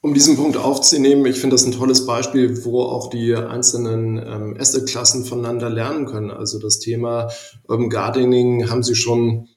Um 0.01 0.15
diesen 0.15 0.37
Punkt 0.37 0.57
aufzunehmen, 0.57 1.27
ich 1.27 1.41
finde 1.41 1.55
das 1.55 1.65
ein 1.67 1.73
tolles 1.73 2.07
Beispiel, 2.07 2.65
wo 2.65 2.83
auch 2.83 3.11
die 3.11 3.35
einzelnen 3.35 4.19
ähm, 4.19 4.57
Asset-Klassen 4.57 5.25
voneinander 5.25 5.69
lernen 5.69 6.07
können. 6.07 6.31
Also 6.31 6.61
das 6.61 6.79
Thema 6.79 7.29
Urban 7.67 7.91
Gardening 7.91 8.71
haben 8.71 8.85
Sie 8.85 8.95
schon 8.95 9.49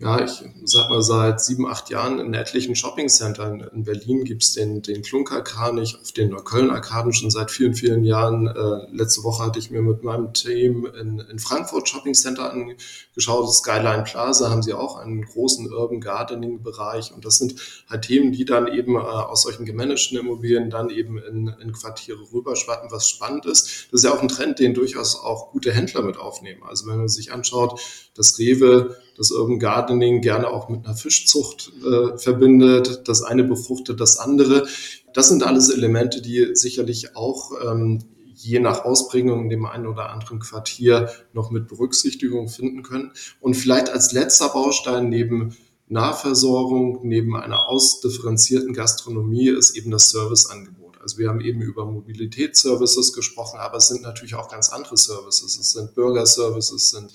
ja, 0.00 0.24
ich 0.24 0.42
sag 0.64 0.90
mal, 0.90 1.02
seit 1.02 1.40
sieben, 1.40 1.68
acht 1.68 1.88
Jahren 1.88 2.18
in 2.18 2.34
etlichen 2.34 2.74
Shoppingcentern 2.74 3.60
in 3.60 3.84
Berlin 3.84 4.24
gibt's 4.24 4.52
den, 4.52 4.82
den 4.82 5.02
Klunkerkranich, 5.02 5.96
auf 6.02 6.10
den 6.10 6.30
Neukölln-Arkaden 6.30 7.12
schon 7.12 7.30
seit 7.30 7.52
vielen, 7.52 7.74
vielen 7.74 8.02
Jahren. 8.02 8.48
Äh, 8.48 8.90
letzte 8.90 9.22
Woche 9.22 9.44
hatte 9.44 9.60
ich 9.60 9.70
mir 9.70 9.82
mit 9.82 10.02
meinem 10.02 10.32
Team 10.32 10.84
in, 10.84 11.20
in 11.20 11.38
Frankfurt 11.38 11.88
Shoppingcenter 11.88 12.50
angeschaut. 12.52 13.54
Skyline 13.54 14.02
Plaza 14.02 14.50
haben 14.50 14.64
sie 14.64 14.74
auch 14.74 14.96
einen 14.96 15.22
großen 15.22 15.72
Urban 15.72 16.00
Gardening-Bereich. 16.00 17.12
Und 17.14 17.24
das 17.24 17.38
sind 17.38 17.54
halt 17.88 18.02
Themen, 18.02 18.32
die 18.32 18.44
dann 18.44 18.66
eben 18.66 18.96
äh, 18.96 18.98
aus 18.98 19.42
solchen 19.42 19.64
gemanagten 19.64 20.18
Immobilien 20.18 20.70
dann 20.70 20.90
eben 20.90 21.18
in, 21.18 21.54
in 21.62 21.72
Quartiere 21.72 22.32
rüberschwappen, 22.32 22.90
was 22.90 23.08
spannend 23.08 23.46
ist. 23.46 23.86
Das 23.92 24.00
ist 24.00 24.04
ja 24.04 24.12
auch 24.12 24.20
ein 24.20 24.28
Trend, 24.28 24.58
den 24.58 24.74
durchaus 24.74 25.14
auch 25.14 25.52
gute 25.52 25.70
Händler 25.70 26.02
mit 26.02 26.16
aufnehmen. 26.16 26.64
Also 26.64 26.88
wenn 26.88 26.96
man 26.96 27.08
sich 27.08 27.32
anschaut, 27.32 27.80
dass 28.16 28.40
Rewe 28.40 28.96
das 29.16 29.30
Urban 29.30 29.58
Gardening 29.58 30.20
gerne 30.20 30.48
auch 30.48 30.68
mit 30.68 30.84
einer 30.84 30.96
Fischzucht 30.96 31.72
äh, 31.84 32.18
verbindet. 32.18 33.02
Das 33.06 33.22
eine 33.22 33.44
befruchtet 33.44 34.00
das 34.00 34.18
andere. 34.18 34.66
Das 35.12 35.28
sind 35.28 35.42
alles 35.42 35.68
Elemente, 35.68 36.20
die 36.20 36.50
sicherlich 36.54 37.16
auch 37.16 37.52
ähm, 37.64 38.04
je 38.34 38.60
nach 38.60 38.84
Ausprägung 38.84 39.44
in 39.44 39.48
dem 39.48 39.64
einen 39.64 39.86
oder 39.86 40.10
anderen 40.10 40.40
Quartier 40.40 41.10
noch 41.32 41.50
mit 41.50 41.68
Berücksichtigung 41.68 42.48
finden 42.48 42.82
können. 42.82 43.12
Und 43.40 43.54
vielleicht 43.54 43.90
als 43.90 44.12
letzter 44.12 44.48
Baustein 44.48 45.08
neben 45.08 45.56
Nahversorgung, 45.88 47.00
neben 47.02 47.36
einer 47.36 47.68
ausdifferenzierten 47.68 48.72
Gastronomie 48.72 49.48
ist 49.48 49.76
eben 49.76 49.90
das 49.90 50.10
Serviceangebot. 50.10 51.00
Also 51.00 51.18
wir 51.18 51.28
haben 51.28 51.40
eben 51.40 51.60
über 51.60 51.84
Mobilitätsservices 51.84 53.12
gesprochen, 53.12 53.60
aber 53.60 53.76
es 53.76 53.88
sind 53.88 54.02
natürlich 54.02 54.34
auch 54.34 54.48
ganz 54.48 54.70
andere 54.70 54.96
Services. 54.96 55.58
Es 55.58 55.72
sind 55.72 55.94
Bürgerservices, 55.94 56.72
es 56.72 56.90
sind 56.90 57.12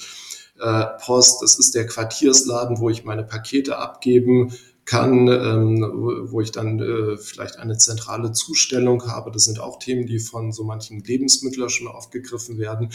äh, 0.60 0.86
Post, 1.04 1.44
es 1.44 1.58
ist 1.60 1.76
der 1.76 1.88
Quartiersladen, 1.88 2.80
wo 2.80 2.90
ich 2.90 3.04
meine 3.04 3.24
Pakete 3.24 3.78
abgeben 3.78 4.54
kann, 4.90 5.28
ähm, 5.28 6.28
wo 6.32 6.42
ich 6.42 6.52
dann 6.52 6.80
äh, 6.80 7.18
vielleicht 7.18 7.58
eine 7.58 7.78
zentrale 7.78 8.32
Zustellung 8.32 9.06
habe. 9.06 9.30
Das 9.30 9.44
sind 9.44 9.60
auch 9.60 9.78
Themen, 9.78 10.08
die 10.08 10.20
von 10.20 10.52
so 10.52 10.64
manchen 10.64 11.04
Lebensmittlern 11.04 11.70
schon 11.70 11.88
aufgegriffen 11.88 12.58
werden. 12.58 12.92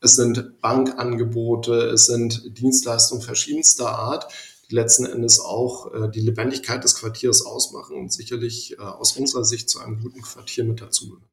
Es 0.00 0.16
sind 0.16 0.60
Bankangebote, 0.62 1.74
es 1.88 2.06
sind 2.06 2.58
Dienstleistungen 2.58 3.22
verschiedenster 3.22 3.90
Art, 3.90 4.32
die 4.70 4.74
letzten 4.74 5.04
Endes 5.04 5.38
auch 5.38 5.92
äh, 5.92 6.10
die 6.10 6.20
Lebendigkeit 6.20 6.82
des 6.82 6.94
Quartiers 6.94 7.44
ausmachen 7.44 7.96
und 7.96 8.12
sicherlich 8.12 8.78
äh, 8.78 8.82
aus 8.82 9.16
unserer 9.16 9.44
Sicht 9.44 9.68
zu 9.68 9.80
einem 9.80 10.00
guten 10.00 10.22
Quartier 10.22 10.64
mit 10.64 10.80
dazugehören. 10.80 11.28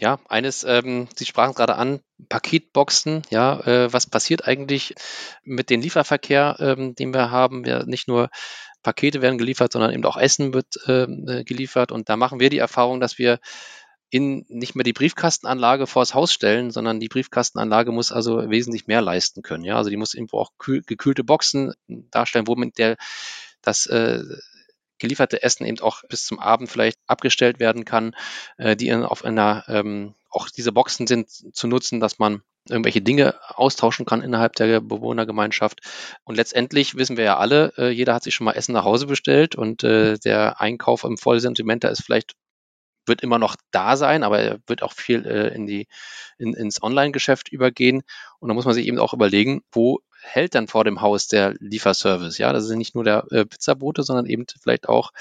Ja, 0.00 0.20
eines, 0.28 0.62
ähm, 0.62 1.08
Sie 1.16 1.24
sprachen 1.24 1.54
gerade 1.54 1.74
an, 1.74 2.00
Paketboxen, 2.28 3.22
ja, 3.30 3.58
äh, 3.66 3.92
was 3.92 4.06
passiert 4.06 4.46
eigentlich 4.46 4.94
mit 5.42 5.70
dem 5.70 5.80
Lieferverkehr, 5.80 6.56
ähm, 6.60 6.94
den 6.94 7.12
wir 7.12 7.32
haben? 7.32 7.64
Wir 7.64 7.84
nicht 7.84 8.06
nur 8.06 8.30
Pakete 8.84 9.22
werden 9.22 9.38
geliefert, 9.38 9.72
sondern 9.72 9.92
eben 9.92 10.04
auch 10.04 10.16
Essen 10.16 10.54
wird 10.54 10.78
ähm, 10.86 11.26
äh, 11.28 11.42
geliefert. 11.42 11.90
Und 11.90 12.08
da 12.08 12.16
machen 12.16 12.38
wir 12.38 12.48
die 12.48 12.58
Erfahrung, 12.58 13.00
dass 13.00 13.18
wir 13.18 13.40
in 14.10 14.46
nicht 14.48 14.76
mehr 14.76 14.84
die 14.84 14.92
Briefkastenanlage 14.92 15.86
vors 15.86 16.14
Haus 16.14 16.32
stellen, 16.32 16.70
sondern 16.70 17.00
die 17.00 17.08
Briefkastenanlage 17.08 17.92
muss 17.92 18.12
also 18.12 18.48
wesentlich 18.48 18.86
mehr 18.86 19.02
leisten 19.02 19.42
können. 19.42 19.64
Ja, 19.64 19.76
also 19.76 19.90
die 19.90 19.96
muss 19.96 20.14
irgendwo 20.14 20.38
auch 20.38 20.52
kühl, 20.58 20.82
gekühlte 20.82 21.24
Boxen 21.24 21.74
darstellen, 21.88 22.46
womit 22.46 22.78
der 22.78 22.96
das 23.62 23.86
äh, 23.86 24.22
gelieferte 24.98 25.42
Essen 25.42 25.66
eben 25.66 25.80
auch 25.80 26.02
bis 26.08 26.26
zum 26.26 26.38
Abend 26.38 26.70
vielleicht 26.70 26.98
abgestellt 27.06 27.60
werden 27.60 27.84
kann, 27.84 28.14
äh, 28.56 28.76
die 28.76 28.92
auf 28.94 29.24
einer 29.24 29.64
ähm, 29.68 30.14
auch 30.30 30.48
diese 30.48 30.72
Boxen 30.72 31.06
sind 31.06 31.30
zu 31.30 31.66
nutzen, 31.66 32.00
dass 32.00 32.18
man 32.18 32.42
irgendwelche 32.68 33.00
Dinge 33.00 33.34
austauschen 33.48 34.04
kann 34.04 34.22
innerhalb 34.22 34.54
der 34.56 34.80
Bewohnergemeinschaft. 34.80 35.80
Und 36.24 36.36
letztendlich 36.36 36.96
wissen 36.96 37.16
wir 37.16 37.24
ja 37.24 37.38
alle, 37.38 37.72
äh, 37.78 37.88
jeder 37.88 38.14
hat 38.14 38.24
sich 38.24 38.34
schon 38.34 38.44
mal 38.44 38.52
Essen 38.52 38.72
nach 38.72 38.84
Hause 38.84 39.06
bestellt 39.06 39.54
und 39.54 39.84
äh, 39.84 40.18
der 40.18 40.60
Einkauf 40.60 41.04
im 41.04 41.16
Vollsentimenter 41.16 41.90
ist 41.90 42.04
vielleicht 42.04 42.34
wird 43.08 43.22
immer 43.22 43.38
noch 43.38 43.56
da 43.70 43.96
sein, 43.96 44.22
aber 44.22 44.38
er 44.38 44.58
wird 44.66 44.82
auch 44.82 44.92
viel 44.92 45.26
äh, 45.26 45.48
in 45.54 45.66
die, 45.66 45.88
in, 46.36 46.52
ins 46.52 46.82
Online-Geschäft 46.82 47.48
übergehen. 47.48 48.02
Und 48.38 48.48
da 48.48 48.54
muss 48.54 48.66
man 48.66 48.74
sich 48.74 48.86
eben 48.86 48.98
auch 48.98 49.14
überlegen, 49.14 49.62
wo 49.72 50.00
hält 50.20 50.54
dann 50.54 50.68
vor 50.68 50.84
dem 50.84 51.00
Haus 51.00 51.28
der 51.28 51.54
Lieferservice? 51.58 52.38
Ja, 52.38 52.52
das 52.52 52.64
ist 52.64 52.76
nicht 52.76 52.94
nur 52.94 53.04
der 53.04 53.26
äh, 53.30 53.44
Pizzabote, 53.44 54.02
sondern 54.02 54.26
eben 54.26 54.46
vielleicht 54.60 54.88
auch 54.88 55.12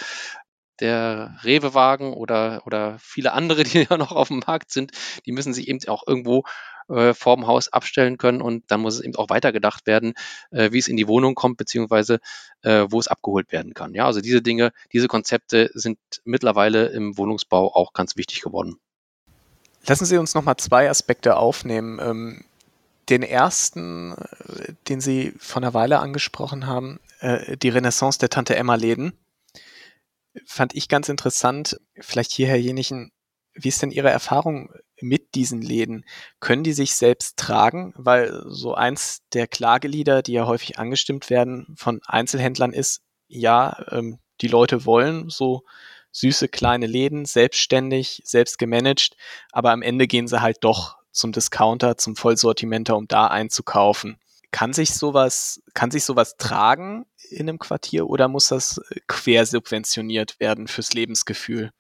der 0.79 1.37
Rewe-Wagen 1.43 2.13
oder, 2.13 2.61
oder 2.65 2.97
viele 2.99 3.33
andere, 3.33 3.63
die 3.63 3.87
ja 3.89 3.97
noch 3.97 4.11
auf 4.11 4.27
dem 4.27 4.43
Markt 4.45 4.71
sind, 4.71 4.91
die 5.25 5.31
müssen 5.31 5.53
sich 5.53 5.67
eben 5.67 5.79
auch 5.87 6.03
irgendwo 6.05 6.43
äh, 6.89 7.13
vorm 7.13 7.47
Haus 7.47 7.67
abstellen 7.69 8.17
können 8.17 8.41
und 8.41 8.63
dann 8.67 8.81
muss 8.81 8.95
es 8.95 9.01
eben 9.01 9.15
auch 9.15 9.29
weitergedacht 9.29 9.87
werden, 9.87 10.13
äh, 10.51 10.71
wie 10.71 10.79
es 10.79 10.87
in 10.87 10.97
die 10.97 11.07
Wohnung 11.07 11.35
kommt, 11.35 11.57
beziehungsweise 11.57 12.19
äh, 12.61 12.85
wo 12.89 12.99
es 12.99 13.07
abgeholt 13.07 13.51
werden 13.51 13.73
kann. 13.73 13.93
Ja, 13.93 14.05
also 14.05 14.21
diese 14.21 14.41
Dinge, 14.41 14.71
diese 14.93 15.07
Konzepte 15.07 15.69
sind 15.73 15.99
mittlerweile 16.23 16.87
im 16.87 17.17
Wohnungsbau 17.17 17.73
auch 17.73 17.93
ganz 17.93 18.15
wichtig 18.15 18.41
geworden. 18.41 18.77
Lassen 19.85 20.05
Sie 20.05 20.17
uns 20.17 20.33
nochmal 20.33 20.57
zwei 20.57 20.89
Aspekte 20.89 21.37
aufnehmen. 21.37 22.43
Den 23.09 23.23
ersten, 23.23 24.15
den 24.87 24.99
Sie 24.99 25.33
vor 25.37 25.61
einer 25.61 25.73
Weile 25.73 25.99
angesprochen 25.99 26.67
haben, 26.67 26.99
äh, 27.19 27.57
die 27.57 27.69
Renaissance 27.69 28.19
der 28.19 28.29
Tante 28.29 28.55
Emma 28.55 28.75
Läden 28.75 29.13
fand 30.45 30.75
ich 30.75 30.89
ganz 30.89 31.09
interessant. 31.09 31.79
Vielleicht 31.99 32.31
hier, 32.31 32.47
Herr 32.47 32.57
Jenichen, 32.57 33.11
wie 33.53 33.69
ist 33.69 33.81
denn 33.81 33.91
Ihre 33.91 34.09
Erfahrung 34.09 34.71
mit 35.01 35.35
diesen 35.35 35.61
Läden? 35.61 36.05
Können 36.39 36.63
die 36.63 36.73
sich 36.73 36.95
selbst 36.95 37.37
tragen? 37.37 37.93
Weil 37.95 38.43
so 38.47 38.75
eins 38.75 39.21
der 39.33 39.47
Klagelieder, 39.47 40.21
die 40.21 40.33
ja 40.33 40.45
häufig 40.45 40.77
angestimmt 40.77 41.29
werden 41.29 41.73
von 41.77 42.01
Einzelhändlern 42.05 42.73
ist, 42.73 43.01
ja, 43.27 43.83
ähm, 43.91 44.19
die 44.41 44.47
Leute 44.47 44.85
wollen 44.85 45.29
so 45.29 45.63
süße 46.11 46.47
kleine 46.47 46.87
Läden, 46.87 47.25
selbstständig, 47.25 48.21
selbst 48.23 48.57
gemanagt, 48.57 49.15
aber 49.51 49.71
am 49.71 49.81
Ende 49.81 50.07
gehen 50.07 50.27
sie 50.27 50.41
halt 50.41 50.57
doch 50.61 50.96
zum 51.17 51.31
Discounter, 51.31 51.97
zum 51.97 52.15
Vollsortimenter, 52.15 52.95
um 52.95 53.07
da 53.07 53.27
einzukaufen. 53.27 54.17
Kann 54.51 54.73
sich 54.73 54.91
sowas, 54.91 55.61
kann 55.73 55.91
sich 55.91 56.05
sowas 56.05 56.37
tragen 56.37 57.05
in 57.29 57.49
einem 57.49 57.59
Quartier 57.59 58.07
oder 58.07 58.27
muss 58.27 58.47
das 58.47 58.81
quersubventioniert 59.07 60.39
werden 60.39 60.67
fürs 60.67 60.93
Lebensgefühl? 60.93 61.71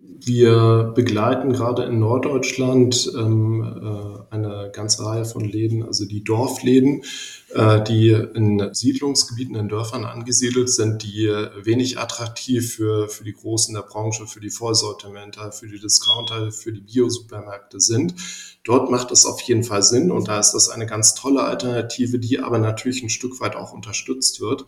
Wir 0.00 0.92
begleiten 0.94 1.52
gerade 1.52 1.84
in 1.84 2.00
Norddeutschland 2.00 3.12
ähm, 3.16 3.62
äh, 3.62 4.34
eine 4.34 4.70
ganze 4.72 5.04
Reihe 5.04 5.24
von 5.24 5.44
Läden, 5.44 5.82
also 5.84 6.06
die 6.06 6.24
Dorfläden, 6.24 7.02
äh, 7.54 7.82
die 7.82 8.10
in 8.10 8.68
Siedlungsgebieten, 8.72 9.54
in 9.54 9.68
Dörfern 9.68 10.04
angesiedelt 10.04 10.70
sind, 10.70 11.02
die 11.02 11.28
wenig 11.62 11.98
attraktiv 11.98 12.74
für, 12.74 13.08
für 13.08 13.24
die 13.24 13.32
Großen 13.32 13.74
der 13.74 13.82
Branche, 13.82 14.26
für 14.26 14.40
die 14.40 14.50
Vollsortimenter, 14.50 15.52
für 15.52 15.68
die 15.68 15.78
Discounter, 15.78 16.52
für 16.52 16.72
die 16.72 16.80
Biosupermärkte 16.80 17.80
sind. 17.80 18.14
Dort 18.64 18.90
macht 18.90 19.10
es 19.12 19.24
auf 19.24 19.40
jeden 19.42 19.64
Fall 19.64 19.82
Sinn 19.82 20.10
und 20.10 20.28
da 20.28 20.40
ist 20.40 20.52
das 20.52 20.68
eine 20.68 20.86
ganz 20.86 21.14
tolle 21.14 21.42
Alternative, 21.42 22.18
die 22.18 22.40
aber 22.40 22.58
natürlich 22.58 23.02
ein 23.02 23.08
Stück 23.08 23.40
weit 23.40 23.56
auch 23.56 23.72
unterstützt 23.72 24.40
wird 24.40 24.66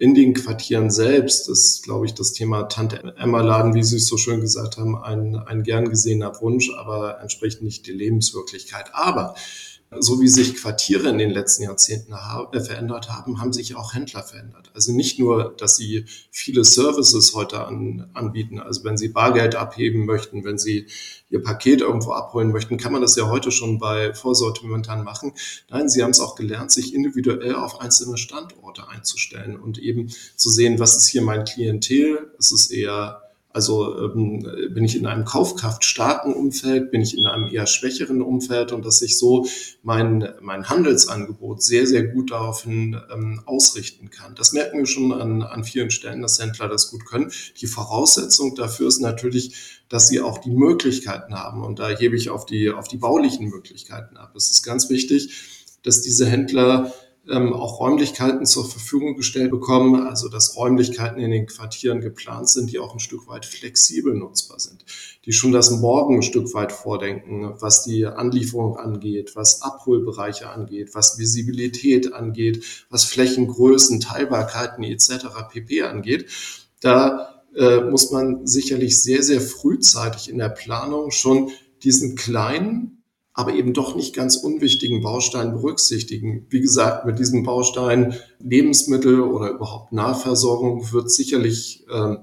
in 0.00 0.14
den 0.14 0.32
Quartieren 0.32 0.90
selbst 0.90 1.46
ist, 1.50 1.82
glaube 1.82 2.06
ich, 2.06 2.14
das 2.14 2.32
Thema 2.32 2.62
Tante 2.62 3.14
Emma 3.18 3.42
Laden, 3.42 3.74
wie 3.74 3.82
Sie 3.82 3.96
es 3.96 4.06
so 4.06 4.16
schön 4.16 4.40
gesagt 4.40 4.78
haben, 4.78 4.96
ein, 4.96 5.36
ein 5.36 5.62
gern 5.62 5.90
gesehener 5.90 6.40
Wunsch, 6.40 6.70
aber 6.74 7.20
entspricht 7.20 7.60
nicht 7.60 7.86
die 7.86 7.92
Lebenswirklichkeit. 7.92 8.86
Aber 8.94 9.34
so 9.98 10.20
wie 10.20 10.28
sich 10.28 10.54
Quartiere 10.54 11.08
in 11.08 11.18
den 11.18 11.30
letzten 11.30 11.64
Jahrzehnten 11.64 12.12
äh, 12.12 12.60
verändert 12.60 13.10
haben, 13.10 13.40
haben 13.40 13.52
sich 13.52 13.74
auch 13.74 13.92
Händler 13.92 14.22
verändert. 14.22 14.70
Also 14.72 14.92
nicht 14.92 15.18
nur, 15.18 15.54
dass 15.58 15.76
sie 15.76 16.04
viele 16.30 16.64
Services 16.64 17.34
heute 17.34 17.66
an, 17.66 18.08
anbieten. 18.14 18.60
Also 18.60 18.84
wenn 18.84 18.96
sie 18.96 19.08
Bargeld 19.08 19.56
abheben 19.56 20.06
möchten, 20.06 20.44
wenn 20.44 20.58
sie 20.58 20.86
ihr 21.28 21.42
Paket 21.42 21.80
irgendwo 21.80 22.12
abholen 22.12 22.52
möchten, 22.52 22.76
kann 22.76 22.92
man 22.92 23.02
das 23.02 23.16
ja 23.16 23.28
heute 23.28 23.50
schon 23.50 23.78
bei 23.78 24.14
Vorsortimentern 24.14 25.02
machen. 25.02 25.32
Nein, 25.70 25.88
sie 25.88 26.04
haben 26.04 26.10
es 26.10 26.20
auch 26.20 26.36
gelernt, 26.36 26.70
sich 26.70 26.94
individuell 26.94 27.56
auf 27.56 27.80
einzelne 27.80 28.16
Standorte 28.16 28.88
einzustellen 28.88 29.58
und 29.58 29.78
eben 29.78 30.08
zu 30.36 30.50
sehen, 30.50 30.78
was 30.78 30.96
ist 30.96 31.08
hier 31.08 31.22
mein 31.22 31.44
Klientel? 31.44 32.30
Ist 32.38 32.52
es 32.52 32.70
eher 32.70 33.29
also 33.52 33.98
ähm, 33.98 34.46
bin 34.72 34.84
ich 34.84 34.96
in 34.96 35.06
einem 35.06 35.24
kaufkraftstarken 35.24 36.32
Umfeld, 36.34 36.90
bin 36.92 37.00
ich 37.00 37.18
in 37.18 37.26
einem 37.26 37.48
eher 37.48 37.66
schwächeren 37.66 38.22
Umfeld 38.22 38.70
und 38.70 38.84
dass 38.84 39.00
sich 39.00 39.18
so 39.18 39.46
mein, 39.82 40.28
mein 40.40 40.68
Handelsangebot 40.68 41.62
sehr, 41.62 41.86
sehr 41.86 42.04
gut 42.04 42.30
daraufhin 42.30 43.00
ähm, 43.12 43.42
ausrichten 43.46 44.10
kann. 44.10 44.36
Das 44.36 44.52
merken 44.52 44.78
wir 44.78 44.86
schon 44.86 45.12
an, 45.12 45.42
an 45.42 45.64
vielen 45.64 45.90
Stellen, 45.90 46.22
dass 46.22 46.40
Händler 46.40 46.68
das 46.68 46.90
gut 46.90 47.04
können. 47.04 47.32
Die 47.60 47.66
Voraussetzung 47.66 48.54
dafür 48.54 48.86
ist 48.86 49.00
natürlich, 49.00 49.80
dass 49.88 50.06
sie 50.06 50.20
auch 50.20 50.38
die 50.38 50.52
Möglichkeiten 50.52 51.34
haben. 51.34 51.64
Und 51.64 51.80
da 51.80 51.88
hebe 51.88 52.16
ich 52.16 52.30
auf 52.30 52.46
die, 52.46 52.70
auf 52.70 52.86
die 52.86 52.98
baulichen 52.98 53.48
Möglichkeiten 53.48 54.16
ab. 54.16 54.32
Es 54.36 54.52
ist 54.52 54.62
ganz 54.62 54.88
wichtig, 54.90 55.32
dass 55.82 56.02
diese 56.02 56.26
Händler 56.26 56.92
ähm, 57.28 57.52
auch 57.52 57.80
Räumlichkeiten 57.80 58.46
zur 58.46 58.68
Verfügung 58.68 59.16
gestellt 59.16 59.50
bekommen, 59.50 60.06
also 60.06 60.28
dass 60.28 60.56
Räumlichkeiten 60.56 61.20
in 61.20 61.30
den 61.30 61.46
Quartieren 61.46 62.00
geplant 62.00 62.48
sind, 62.48 62.72
die 62.72 62.78
auch 62.78 62.92
ein 62.92 63.00
Stück 63.00 63.28
weit 63.28 63.44
flexibel 63.44 64.14
nutzbar 64.14 64.58
sind, 64.58 64.84
die 65.26 65.32
schon 65.32 65.52
das 65.52 65.70
Morgen 65.70 66.16
ein 66.16 66.22
Stück 66.22 66.52
weit 66.54 66.72
vordenken, 66.72 67.54
was 67.60 67.84
die 67.84 68.06
Anlieferung 68.06 68.76
angeht, 68.76 69.36
was 69.36 69.62
Abholbereiche 69.62 70.48
angeht, 70.48 70.94
was 70.94 71.18
Visibilität 71.18 72.12
angeht, 72.12 72.86
was 72.88 73.04
Flächengrößen, 73.04 74.00
Teilbarkeiten 74.00 74.84
etc. 74.84 75.26
pp 75.50 75.82
angeht. 75.82 76.26
Da 76.80 77.42
äh, 77.54 77.80
muss 77.80 78.10
man 78.10 78.46
sicherlich 78.46 79.02
sehr, 79.02 79.22
sehr 79.22 79.40
frühzeitig 79.40 80.30
in 80.30 80.38
der 80.38 80.48
Planung 80.48 81.10
schon 81.10 81.50
diesen 81.82 82.16
kleinen 82.16 82.99
aber 83.40 83.54
eben 83.54 83.72
doch 83.72 83.96
nicht 83.96 84.14
ganz 84.14 84.36
unwichtigen 84.36 85.00
Baustein 85.00 85.52
berücksichtigen. 85.52 86.46
Wie 86.50 86.60
gesagt, 86.60 87.06
mit 87.06 87.18
diesem 87.18 87.42
Baustein 87.42 88.14
Lebensmittel 88.38 89.22
oder 89.22 89.50
überhaupt 89.50 89.92
Nahversorgung 89.92 90.92
wird 90.92 91.10
sicherlich 91.10 91.86
äh, 91.88 92.16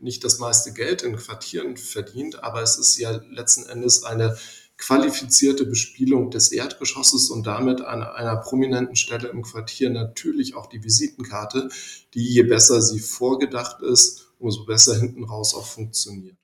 nicht 0.00 0.24
das 0.24 0.40
meiste 0.40 0.72
Geld 0.72 1.02
in 1.02 1.14
Quartieren 1.14 1.76
verdient, 1.76 2.42
aber 2.42 2.62
es 2.62 2.78
ist 2.78 2.98
ja 2.98 3.20
letzten 3.30 3.68
Endes 3.70 4.02
eine 4.02 4.36
qualifizierte 4.76 5.66
Bespielung 5.66 6.32
des 6.32 6.50
Erdgeschosses 6.50 7.30
und 7.30 7.46
damit 7.46 7.80
an 7.82 8.02
einer 8.02 8.36
prominenten 8.36 8.96
Stelle 8.96 9.28
im 9.28 9.42
Quartier 9.42 9.90
natürlich 9.90 10.56
auch 10.56 10.66
die 10.66 10.82
Visitenkarte, 10.82 11.68
die 12.14 12.26
je 12.26 12.42
besser 12.42 12.82
sie 12.82 12.98
vorgedacht 12.98 13.82
ist, 13.82 14.32
umso 14.40 14.64
besser 14.64 14.98
hinten 14.98 15.22
raus 15.22 15.54
auch 15.54 15.66
funktioniert. 15.66 16.39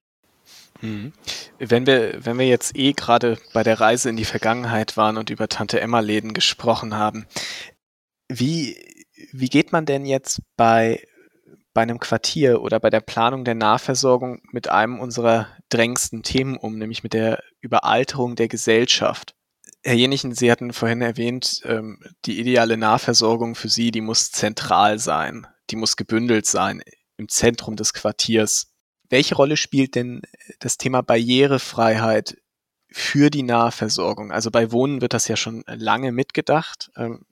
Mhm. 0.80 1.12
Wenn 1.59 1.87
wir, 1.87 2.25
wenn 2.25 2.38
wir 2.38 2.47
jetzt 2.47 2.76
eh 2.76 2.92
gerade 2.92 3.38
bei 3.52 3.62
der 3.62 3.80
Reise 3.80 4.11
in 4.11 4.16
die 4.16 4.25
Vergangenheit 4.25 4.97
waren 4.97 5.16
und 5.16 5.30
über 5.30 5.49
Tante 5.49 5.80
Emma 5.80 6.00
Läden 6.00 6.35
gesprochen 6.35 6.95
haben, 6.95 7.26
wie, 8.28 8.76
wie 9.33 9.49
geht 9.49 9.73
man 9.73 9.87
denn 9.87 10.04
jetzt 10.04 10.40
bei, 10.56 11.06
bei 11.73 11.83
einem 11.83 12.00
Quartier 12.00 12.62
oder 12.62 12.80
bei 12.80 12.90
der 12.90 13.00
Planung 13.00 13.45
der 13.45 13.54
Nahversorgung 13.54 14.40
mit 14.50 14.68
einem 14.68 14.99
unserer 14.99 15.49
drängendsten 15.68 16.23
Themen 16.23 16.56
um, 16.56 16.78
nämlich 16.78 17.02
mit 17.02 17.12
der 17.12 17.42
Überalterung 17.61 18.37
der 18.37 18.49
Gesellschaft? 18.49 19.35
Herr 19.83 19.95
Jenichen, 19.95 20.35
Sie 20.35 20.50
hatten 20.50 20.73
vorhin 20.73 21.00
erwähnt, 21.00 21.61
ähm, 21.64 22.00
die 22.25 22.40
ideale 22.40 22.76
Nahversorgung 22.76 23.54
für 23.54 23.68
Sie, 23.68 23.92
die 23.92 24.00
muss 24.00 24.33
zentral 24.33 24.99
sein, 24.99 25.47
die 25.71 25.76
muss 25.76 25.97
gebündelt 25.97 26.47
sein 26.47 26.83
im 27.16 27.28
Zentrum 27.28 27.76
des 27.76 27.92
Quartiers. 27.92 28.73
Welche 29.09 29.35
Rolle 29.35 29.57
spielt 29.57 29.95
denn 29.95 30.23
das 30.59 30.79
Thema 30.79 31.03
Barrierefreiheit 31.03 32.37
für 32.91 33.31
die 33.31 33.43
Nahversorgung? 33.43 34.33
Also 34.33 34.51
bei 34.51 34.73
Wohnen 34.73 35.01
wird 35.01 35.15
das 35.15 35.29
ja 35.29 35.37
schon 35.37 35.65
lange 35.67 36.13
mitgedacht. 36.13 36.91
Ähm, 36.97 37.25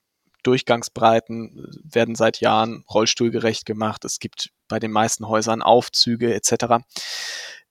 Durchgangsbreiten 0.45 1.71
werden 1.83 2.15
seit 2.15 2.41
Jahren 2.41 2.85
rollstuhlgerecht 2.89 3.65
gemacht. 3.65 4.05
Es 4.05 4.19
gibt 4.19 4.51
bei 4.69 4.79
den 4.79 4.93
meisten 4.93 5.27
Häusern 5.27 5.63
Aufzüge 5.63 6.35
etc. 6.35 6.85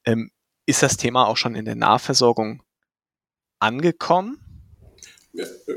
Ähm, 0.05 0.31
ist 0.65 0.81
das 0.81 0.97
Thema 0.97 1.27
auch 1.27 1.37
schon 1.37 1.55
in 1.55 1.65
der 1.65 1.75
Nahversorgung 1.75 2.63
angekommen? 3.59 4.42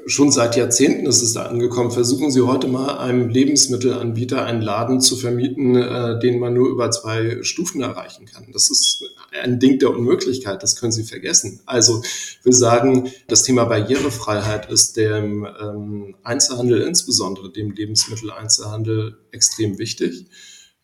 Schon 0.04 0.30
seit 0.30 0.54
Jahrzehnten 0.54 1.06
ist 1.06 1.22
es 1.22 1.32
da 1.32 1.46
angekommen. 1.46 1.90
Versuchen 1.90 2.30
Sie 2.30 2.42
heute 2.42 2.68
mal 2.68 2.98
einem 2.98 3.30
Lebensmittelanbieter 3.30 4.44
einen 4.44 4.60
Laden 4.60 5.00
zu 5.00 5.16
vermieten, 5.16 5.76
äh, 5.76 6.18
den 6.20 6.38
man 6.38 6.52
nur 6.52 6.68
über 6.68 6.90
zwei 6.90 7.42
Stufen 7.42 7.80
erreichen 7.80 8.26
kann. 8.26 8.52
Das 8.52 8.70
ist 8.70 9.02
ein 9.42 9.58
Ding 9.58 9.78
der 9.78 9.90
Unmöglichkeit. 9.90 10.62
Das 10.62 10.76
können 10.76 10.92
Sie 10.92 11.04
vergessen. 11.04 11.60
Also 11.64 12.02
wir 12.42 12.52
sagen, 12.52 13.10
das 13.28 13.44
Thema 13.44 13.64
Barrierefreiheit 13.64 14.70
ist 14.70 14.98
dem 14.98 15.46
ähm, 15.58 16.16
Einzelhandel, 16.22 16.82
insbesondere 16.82 17.50
dem 17.50 17.70
Lebensmitteleinzelhandel, 17.70 19.16
extrem 19.32 19.78
wichtig. 19.78 20.26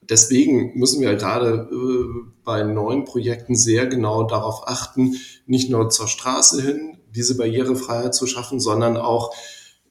Deswegen 0.01 0.79
müssen 0.79 1.03
wir 1.03 1.15
gerade 1.15 1.69
äh, 1.71 2.31
bei 2.43 2.63
neuen 2.63 3.05
Projekten 3.05 3.55
sehr 3.55 3.87
genau 3.87 4.25
darauf 4.25 4.67
achten, 4.67 5.17
nicht 5.47 5.69
nur 5.69 5.91
zur 5.91 6.09
Straße 6.09 6.63
hin, 6.63 6.99
diese 7.15 7.37
Barrierefreiheit 7.37 8.15
zu 8.15 8.27
schaffen, 8.27 8.61
sondern 8.61 8.97
auch 8.97 9.35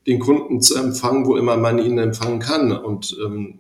den 0.08 0.20
Kunden 0.20 0.62
zu 0.62 0.76
empfangen, 0.76 1.26
wo 1.26 1.36
immer 1.36 1.58
man 1.58 1.80
ihn 1.80 1.98
empfangen 1.98 2.40
kann. 2.40 2.72
Und 2.72 3.16
ähm, 3.24 3.60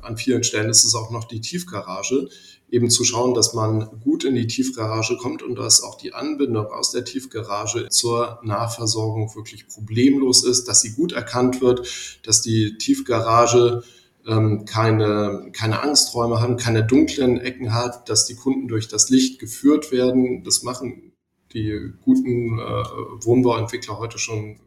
an 0.00 0.16
vielen 0.16 0.42
Stellen 0.42 0.70
ist 0.70 0.84
es 0.84 0.94
auch 0.94 1.10
noch 1.10 1.24
die 1.24 1.40
Tiefgarage, 1.40 2.28
eben 2.70 2.88
zu 2.88 3.04
schauen, 3.04 3.34
dass 3.34 3.52
man 3.52 4.00
gut 4.02 4.24
in 4.24 4.34
die 4.34 4.46
Tiefgarage 4.46 5.18
kommt 5.18 5.42
und 5.42 5.56
dass 5.56 5.82
auch 5.82 5.96
die 5.96 6.14
Anbindung 6.14 6.66
aus 6.66 6.90
der 6.90 7.04
Tiefgarage 7.04 7.88
zur 7.90 8.40
Nahversorgung 8.42 9.34
wirklich 9.36 9.68
problemlos 9.68 10.42
ist, 10.42 10.68
dass 10.68 10.80
sie 10.80 10.94
gut 10.94 11.12
erkannt 11.12 11.60
wird, 11.60 11.86
dass 12.24 12.40
die 12.40 12.78
Tiefgarage 12.78 13.82
ähm, 14.26 14.64
keine, 14.64 15.50
keine 15.52 15.82
Angsträume 15.82 16.40
haben, 16.40 16.56
keine 16.56 16.84
dunklen 16.84 17.38
Ecken 17.38 17.74
hat, 17.74 18.08
dass 18.08 18.24
die 18.24 18.36
Kunden 18.36 18.68
durch 18.68 18.88
das 18.88 19.10
Licht 19.10 19.38
geführt 19.38 19.92
werden. 19.92 20.42
Das 20.44 20.62
machen 20.62 21.11
die 21.52 21.92
guten 22.04 22.58
äh, 22.58 22.84
Wohnbauentwickler 23.24 23.98
heute 23.98 24.18
schon 24.18 24.58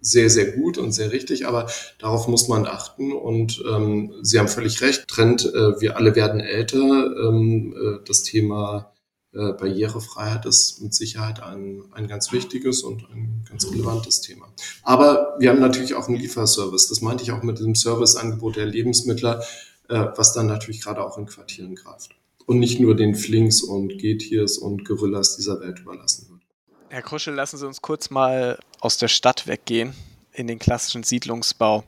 sehr, 0.00 0.30
sehr 0.30 0.52
gut 0.52 0.78
und 0.78 0.92
sehr 0.92 1.12
richtig, 1.12 1.46
aber 1.46 1.68
darauf 1.98 2.28
muss 2.28 2.48
man 2.48 2.66
achten. 2.66 3.12
Und 3.12 3.62
ähm, 3.68 4.14
Sie 4.22 4.38
haben 4.38 4.48
völlig 4.48 4.80
recht, 4.80 5.08
Trend, 5.08 5.44
äh, 5.44 5.80
wir 5.80 5.96
alle 5.96 6.14
werden 6.14 6.40
älter. 6.40 6.78
Ähm, 6.78 7.74
äh, 7.76 8.04
das 8.06 8.22
Thema 8.22 8.92
äh, 9.32 9.52
Barrierefreiheit 9.52 10.46
ist 10.46 10.80
mit 10.80 10.94
Sicherheit 10.94 11.42
ein, 11.42 11.84
ein 11.92 12.06
ganz 12.06 12.32
wichtiges 12.32 12.82
und 12.82 13.10
ein 13.10 13.44
ganz 13.48 13.70
relevantes 13.70 14.20
Thema. 14.20 14.48
Aber 14.82 15.36
wir 15.38 15.50
haben 15.50 15.60
natürlich 15.60 15.94
auch 15.94 16.08
einen 16.08 16.18
Lieferservice. 16.18 16.88
Das 16.88 17.00
meinte 17.00 17.24
ich 17.24 17.32
auch 17.32 17.42
mit 17.42 17.58
dem 17.58 17.74
Serviceangebot 17.74 18.56
der 18.56 18.66
Lebensmittler, 18.66 19.42
äh, 19.88 20.06
was 20.16 20.32
dann 20.32 20.46
natürlich 20.46 20.80
gerade 20.80 21.04
auch 21.04 21.18
in 21.18 21.26
Quartieren 21.26 21.74
greift 21.74 22.17
und 22.48 22.60
nicht 22.60 22.80
nur 22.80 22.96
den 22.96 23.14
Flinks 23.14 23.62
und 23.62 23.98
Getiers 23.98 24.56
und 24.56 24.86
Gorillas 24.86 25.36
dieser 25.36 25.60
Welt 25.60 25.80
überlassen 25.80 26.30
wird. 26.30 26.40
Herr 26.88 27.02
Kruschel, 27.02 27.34
lassen 27.34 27.58
Sie 27.58 27.66
uns 27.66 27.82
kurz 27.82 28.08
mal 28.08 28.58
aus 28.80 28.96
der 28.96 29.08
Stadt 29.08 29.46
weggehen 29.46 29.92
in 30.32 30.46
den 30.46 30.58
klassischen 30.58 31.02
Siedlungsbau. 31.02 31.84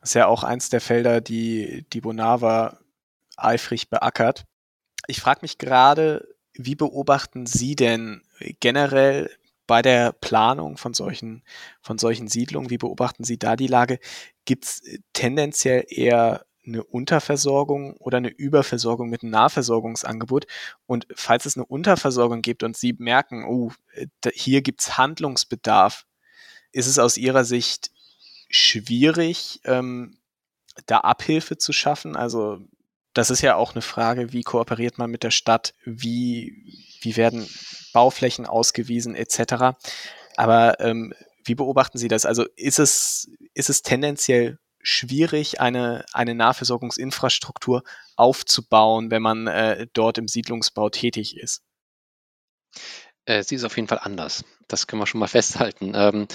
Das 0.00 0.10
ist 0.10 0.14
ja 0.14 0.26
auch 0.26 0.44
eins 0.44 0.68
der 0.68 0.82
Felder, 0.82 1.22
die 1.22 1.86
die 1.94 2.02
Bonava 2.02 2.78
eifrig 3.38 3.88
beackert. 3.88 4.44
Ich 5.06 5.22
frage 5.22 5.40
mich 5.42 5.56
gerade, 5.56 6.28
wie 6.52 6.74
beobachten 6.74 7.46
Sie 7.46 7.74
denn 7.74 8.20
generell 8.60 9.30
bei 9.66 9.80
der 9.80 10.12
Planung 10.12 10.76
von 10.76 10.92
solchen, 10.92 11.42
von 11.80 11.96
solchen 11.96 12.28
Siedlungen, 12.28 12.68
wie 12.68 12.76
beobachten 12.78 13.24
Sie 13.24 13.38
da 13.38 13.56
die 13.56 13.66
Lage? 13.66 13.98
Gibt 14.44 14.64
es 14.66 14.82
tendenziell 15.14 15.86
eher 15.88 16.44
eine 16.66 16.84
Unterversorgung 16.84 17.96
oder 17.96 18.18
eine 18.18 18.28
Überversorgung 18.28 19.10
mit 19.10 19.22
einem 19.22 19.32
Nahversorgungsangebot. 19.32 20.46
Und 20.86 21.06
falls 21.14 21.46
es 21.46 21.56
eine 21.56 21.66
Unterversorgung 21.66 22.42
gibt 22.42 22.62
und 22.62 22.76
Sie 22.76 22.94
merken, 22.98 23.44
oh, 23.44 23.72
hier 24.32 24.62
gibt's 24.62 24.96
Handlungsbedarf, 24.96 26.06
ist 26.72 26.86
es 26.86 26.98
aus 26.98 27.16
Ihrer 27.16 27.44
Sicht 27.44 27.90
schwierig, 28.48 29.60
ähm, 29.64 30.18
da 30.86 30.98
Abhilfe 30.98 31.58
zu 31.58 31.72
schaffen? 31.72 32.16
Also 32.16 32.60
das 33.12 33.30
ist 33.30 33.42
ja 33.42 33.56
auch 33.56 33.72
eine 33.72 33.82
Frage, 33.82 34.32
wie 34.32 34.42
kooperiert 34.42 34.98
man 34.98 35.10
mit 35.10 35.22
der 35.22 35.30
Stadt, 35.30 35.74
wie, 35.84 36.78
wie 37.00 37.16
werden 37.16 37.46
Bauflächen 37.92 38.46
ausgewiesen 38.46 39.14
etc. 39.14 39.76
Aber 40.36 40.80
ähm, 40.80 41.12
wie 41.44 41.54
beobachten 41.54 41.98
Sie 41.98 42.08
das? 42.08 42.24
Also 42.24 42.46
ist 42.56 42.78
es, 42.78 43.30
ist 43.54 43.68
es 43.68 43.82
tendenziell 43.82 44.58
schwierig, 44.82 45.60
eine, 45.60 46.04
eine 46.12 46.34
Nahversorgungsinfrastruktur 46.34 47.82
aufzubauen, 48.16 49.10
wenn 49.10 49.22
man 49.22 49.46
äh, 49.46 49.86
dort 49.92 50.18
im 50.18 50.28
Siedlungsbau 50.28 50.90
tätig 50.90 51.36
ist? 51.36 51.62
Äh, 53.24 53.42
sie 53.42 53.54
ist 53.54 53.64
auf 53.64 53.76
jeden 53.76 53.88
Fall 53.88 54.00
anders. 54.02 54.44
Das 54.68 54.86
können 54.86 55.00
wir 55.00 55.06
schon 55.06 55.20
mal 55.20 55.26
festhalten. 55.28 55.92
Ähm, 55.94 56.26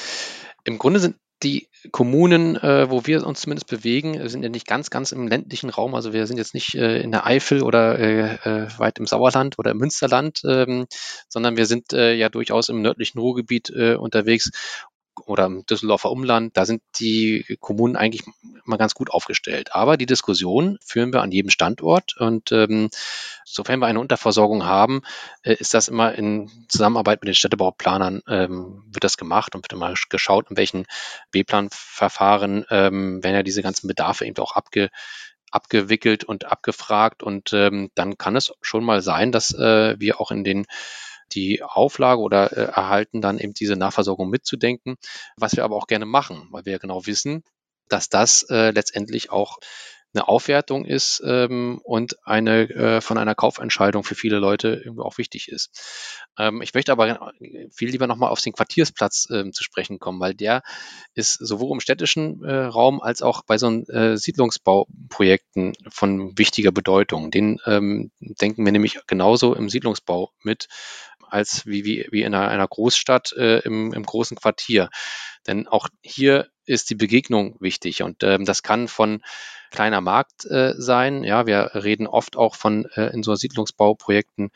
Im 0.64 0.78
Grunde 0.78 1.00
sind 1.00 1.18
die 1.44 1.70
Kommunen, 1.92 2.56
äh, 2.56 2.90
wo 2.90 3.06
wir 3.06 3.26
uns 3.26 3.42
zumindest 3.42 3.68
bewegen, 3.68 4.28
sind 4.28 4.42
ja 4.42 4.50
nicht 4.50 4.66
ganz, 4.66 4.90
ganz 4.90 5.12
im 5.12 5.28
ländlichen 5.28 5.70
Raum. 5.70 5.94
Also 5.94 6.12
wir 6.12 6.26
sind 6.26 6.38
jetzt 6.38 6.56
nicht 6.56 6.74
äh, 6.74 7.00
in 7.00 7.12
der 7.12 7.28
Eifel 7.28 7.62
oder 7.62 8.00
äh, 8.00 8.36
äh 8.44 8.68
weit 8.80 8.98
im 8.98 9.06
Sauerland 9.06 9.60
oder 9.60 9.72
im 9.72 9.78
Münsterland, 9.78 10.42
ähm, 10.46 10.88
sondern 11.30 11.56
wir 11.56 11.68
sind 11.68 11.94
äh, 11.94 12.14
ja 12.14 12.30
durchaus 12.30 12.70
im 12.70 12.82
nördlichen 12.82 13.20
Ruhrgebiet 13.20 13.70
äh, 13.70 13.96
unterwegs 13.96 14.50
oder 15.26 15.46
im 15.46 15.66
Düsseldorfer 15.66 16.12
Umland, 16.12 16.56
da 16.56 16.66
sind 16.66 16.82
die 17.00 17.58
Kommunen 17.60 17.96
eigentlich 17.96 18.24
mal 18.66 18.78
ganz 18.78 18.94
gut 18.94 19.10
aufgestellt. 19.12 19.74
Aber 19.74 19.98
die 19.98 20.06
Diskussion 20.06 20.78
führen 20.84 21.14
wir 21.14 21.22
an 21.22 21.32
jedem 21.32 21.50
Standort 21.50 22.18
und 22.18 22.52
ähm, 22.52 22.90
sofern 23.46 23.80
wir 23.80 23.88
eine 23.88 24.00
Unterversorgung 24.00 24.66
haben, 24.66 25.02
äh, 25.44 25.56
ist 25.56 25.74
das 25.74 25.88
immer 25.88 26.14
in 26.14 26.50
Zusammenarbeit 26.68 27.22
mit 27.22 27.28
den 27.28 27.36
Städtebauplanern 27.36 28.22
ähm, 28.28 28.84
wird 28.88 29.04
das 29.04 29.18
gemacht 29.18 29.56
und 29.56 29.64
wird 29.64 29.74
immer 29.74 29.94
geschaut, 30.10 30.50
in 30.50 30.58
welchen 30.58 30.86
B-Plan-Verfahren 31.32 32.66
ähm, 32.70 33.24
werden 33.24 33.36
ja 33.36 33.44
diese 33.44 33.64
ganzen 33.64 33.88
Bedarfe 33.88 34.26
eben 34.26 34.38
auch 34.38 34.56
abge 34.56 34.90
abgewickelt 35.50 36.26
und 36.26 36.46
abgefragt 36.46 37.24
und 37.24 37.54
ähm, 37.54 37.90
dann 37.96 38.18
kann 38.18 38.36
es 38.36 38.52
schon 38.62 38.84
mal 38.84 39.02
sein, 39.02 39.32
dass 39.32 39.54
äh, 39.54 39.96
wir 39.98 40.20
auch 40.20 40.30
in 40.30 40.44
den 40.44 40.66
die 41.34 41.64
Auflage 41.64 42.22
oder 42.22 42.52
äh, 42.52 42.72
erhalten 42.72 43.22
dann 43.22 43.40
eben 43.40 43.54
diese 43.54 43.76
Nachversorgung 43.76 44.30
mitzudenken, 44.30 44.98
was 45.36 45.56
wir 45.56 45.64
aber 45.64 45.76
auch 45.76 45.88
gerne 45.88 46.06
machen, 46.06 46.48
weil 46.52 46.66
wir 46.66 46.74
ja 46.74 46.80
genau 46.80 47.06
wissen, 47.06 47.44
dass 47.90 48.10
das 48.10 48.44
äh, 48.50 48.72
letztendlich 48.72 49.32
auch 49.32 49.60
eine 50.14 50.28
Aufwertung 50.28 50.86
ist 50.86 51.22
ähm, 51.26 51.80
und 51.84 52.18
eine 52.26 52.70
äh, 52.70 53.02
von 53.02 53.18
einer 53.18 53.36
Kaufentscheidung 53.36 54.04
für 54.04 54.16
viele 54.16 54.40
Leute 54.40 54.82
irgendwie 54.84 55.04
auch 55.04 55.18
wichtig 55.18 55.50
ist. 55.50 56.26
Ähm, 56.40 56.62
ich 56.62 56.74
möchte 56.74 56.92
aber 56.92 57.32
viel 57.72 57.90
lieber 57.90 58.08
nochmal 58.08 58.32
auf 58.32 58.42
den 58.42 58.54
Quartiersplatz 58.54 59.28
ähm, 59.32 59.54
zu 59.54 59.64
sprechen 59.64 60.00
kommen, 60.00 60.20
weil 60.20 60.34
der 60.34 60.64
ist 61.14 61.34
sowohl 61.34 61.74
im 61.74 61.80
städtischen 61.82 62.44
äh, 62.44 62.56
Raum 62.56 63.02
als 63.02 63.22
auch 63.22 63.44
bei 63.44 63.58
so 63.58 63.70
äh, 63.70 64.18
Siedlungsbauprojekten 64.18 65.74
von 65.90 66.38
wichtiger 66.38 66.72
Bedeutung. 66.72 67.30
Den 67.30 67.60
ähm, 67.66 68.12
denken 68.20 68.66
wir 68.66 68.72
nämlich 68.72 69.00
genauso 69.08 69.54
im 69.54 69.70
Siedlungsbau 69.70 70.32
mit 70.42 70.68
als 71.30 71.66
wie, 71.66 71.86
wie, 71.86 72.08
wie 72.12 72.24
in 72.24 72.34
einer, 72.34 72.68
Großstadt 72.68 73.34
äh, 73.34 73.60
im, 73.60 73.94
im 73.94 74.04
großen 74.04 74.38
Quartier. 74.38 74.90
Denn 75.46 75.68
auch 75.68 75.88
hier 76.02 76.48
ist 76.66 76.90
die 76.90 76.96
Begegnung 76.96 77.56
wichtig 77.60 78.04
und 78.04 78.24
ähm, 78.24 78.46
das 78.46 78.64
kann 78.64 78.88
von 78.88 79.22
kleiner 79.72 80.02
Markt 80.02 80.46
äh, 80.46 80.74
sein. 80.78 81.24
Ja, 81.24 81.46
wir 81.46 81.72
reden 81.76 82.08
oft 82.08 82.38
auch 82.38 82.56
von 82.56 82.86
äh, 82.96 83.14
in 83.14 83.24
so 83.24 83.36
Siedlungsbauprojekten 83.36 84.52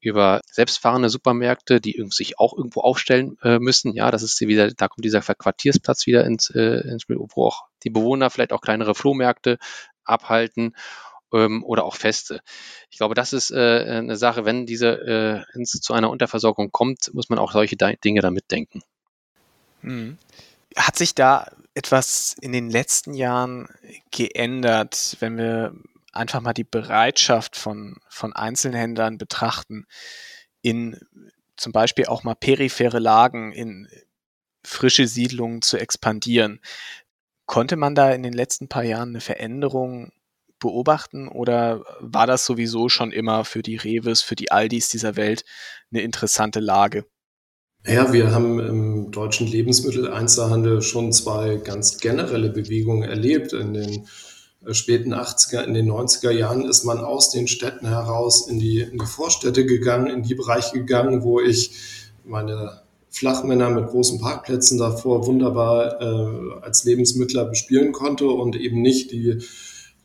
über 0.00 0.40
selbstfahrende 0.50 1.08
Supermärkte, 1.08 1.80
die 1.80 2.04
sich 2.10 2.38
auch 2.38 2.56
irgendwo 2.56 2.80
aufstellen 2.80 3.36
äh, 3.42 3.58
müssen. 3.58 3.92
Ja, 3.94 4.10
das 4.10 4.22
ist 4.22 4.40
wieder, 4.40 4.70
da 4.70 4.88
kommt 4.88 5.04
dieser 5.04 5.20
Quartiersplatz 5.20 6.06
wieder 6.06 6.24
ins, 6.24 6.50
äh, 6.50 6.88
ins 6.88 7.02
Spiel, 7.02 7.18
wo 7.18 7.46
auch 7.46 7.64
die 7.84 7.90
Bewohner 7.90 8.30
vielleicht 8.30 8.52
auch 8.52 8.60
kleinere 8.60 8.94
Flohmärkte 8.94 9.58
abhalten 10.04 10.74
ähm, 11.32 11.64
oder 11.64 11.84
auch 11.84 11.96
Feste. 11.96 12.40
Ich 12.90 12.98
glaube, 12.98 13.14
das 13.14 13.32
ist 13.32 13.50
äh, 13.50 13.84
eine 13.86 14.16
Sache, 14.16 14.44
wenn 14.44 14.66
diese 14.66 15.44
äh, 15.54 15.64
zu 15.64 15.92
einer 15.92 16.10
Unterversorgung 16.10 16.70
kommt, 16.72 17.12
muss 17.14 17.28
man 17.28 17.38
auch 17.38 17.52
solche 17.52 17.76
Dinge 17.76 18.20
da 18.20 18.30
mitdenken. 18.30 18.82
Hm. 19.82 20.18
Hat 20.76 20.96
sich 20.96 21.14
da 21.14 21.50
etwas 21.74 22.36
in 22.40 22.52
den 22.52 22.70
letzten 22.70 23.14
Jahren 23.14 23.68
geändert, 24.10 25.16
wenn 25.20 25.38
wir 25.38 25.74
einfach 26.12 26.40
mal 26.40 26.52
die 26.52 26.64
Bereitschaft 26.64 27.56
von, 27.56 27.96
von 28.08 28.32
Einzelhändlern 28.32 29.18
betrachten, 29.18 29.86
in 30.62 30.98
zum 31.56 31.72
Beispiel 31.72 32.06
auch 32.06 32.24
mal 32.24 32.34
periphere 32.34 32.98
Lagen 32.98 33.52
in 33.52 33.88
frische 34.64 35.06
Siedlungen 35.06 35.62
zu 35.62 35.76
expandieren. 35.76 36.60
Konnte 37.46 37.76
man 37.76 37.94
da 37.94 38.12
in 38.12 38.22
den 38.22 38.32
letzten 38.32 38.68
paar 38.68 38.84
Jahren 38.84 39.10
eine 39.10 39.20
Veränderung 39.20 40.12
beobachten 40.58 41.28
oder 41.28 41.84
war 42.00 42.26
das 42.26 42.44
sowieso 42.44 42.88
schon 42.88 43.12
immer 43.12 43.44
für 43.44 43.62
die 43.62 43.76
Reves, 43.76 44.22
für 44.22 44.36
die 44.36 44.50
Aldis 44.50 44.88
dieser 44.88 45.16
Welt 45.16 45.44
eine 45.90 46.02
interessante 46.02 46.60
Lage? 46.60 47.04
Ja, 47.86 48.12
wir 48.12 48.32
haben 48.32 48.58
im 48.60 49.10
deutschen 49.12 49.46
Lebensmitteleinzelhandel 49.46 50.82
schon 50.82 51.12
zwei 51.12 51.56
ganz 51.56 51.98
generelle 51.98 52.50
Bewegungen 52.50 53.08
erlebt. 53.08 53.52
In 53.52 53.72
den 53.72 54.06
äh, 54.66 54.74
späten 54.74 55.14
80er, 55.14 55.62
in 55.62 55.74
den 55.74 55.90
90er 55.90 56.30
Jahren 56.30 56.64
ist 56.66 56.84
man 56.84 56.98
aus 56.98 57.30
den 57.30 57.46
Städten 57.46 57.86
heraus 57.86 58.48
in 58.48 58.58
die, 58.58 58.80
in 58.80 58.98
die 58.98 59.06
Vorstädte 59.06 59.64
gegangen, 59.64 60.08
in 60.08 60.22
die 60.22 60.34
Bereiche 60.34 60.72
gegangen, 60.72 61.22
wo 61.22 61.40
ich 61.40 61.70
meine 62.24 62.82
Flachmänner 63.10 63.70
mit 63.70 63.86
großen 63.86 64.20
Parkplätzen 64.20 64.78
davor 64.78 65.26
wunderbar 65.26 66.00
äh, 66.00 66.60
als 66.60 66.84
Lebensmittler 66.84 67.46
bespielen 67.46 67.92
konnte 67.92 68.26
und 68.26 68.54
eben 68.54 68.82
nicht 68.82 69.12
die, 69.12 69.38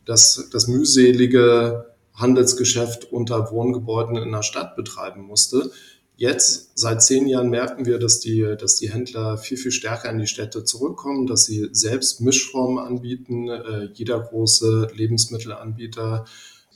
das, 0.06 0.50
das 0.52 0.68
mühselige 0.68 1.94
Handelsgeschäft 2.14 3.12
unter 3.12 3.52
Wohngebäuden 3.52 4.18
in 4.18 4.32
der 4.32 4.44
Stadt 4.44 4.76
betreiben 4.76 5.24
musste. 5.24 5.72
Jetzt, 6.16 6.72
seit 6.76 7.02
zehn 7.02 7.28
Jahren, 7.28 7.50
merken 7.50 7.86
wir, 7.86 7.98
dass 7.98 8.20
die, 8.20 8.56
dass 8.60 8.76
die 8.76 8.92
Händler 8.92 9.38
viel, 9.38 9.58
viel 9.58 9.72
stärker 9.72 10.12
in 10.12 10.20
die 10.20 10.28
Städte 10.28 10.64
zurückkommen, 10.64 11.26
dass 11.26 11.46
sie 11.46 11.70
selbst 11.72 12.22
Mischformen 12.22 12.78
anbieten. 12.78 13.50
Äh, 13.50 13.90
jeder 13.94 14.20
große 14.20 14.90
Lebensmittelanbieter, 14.94 16.26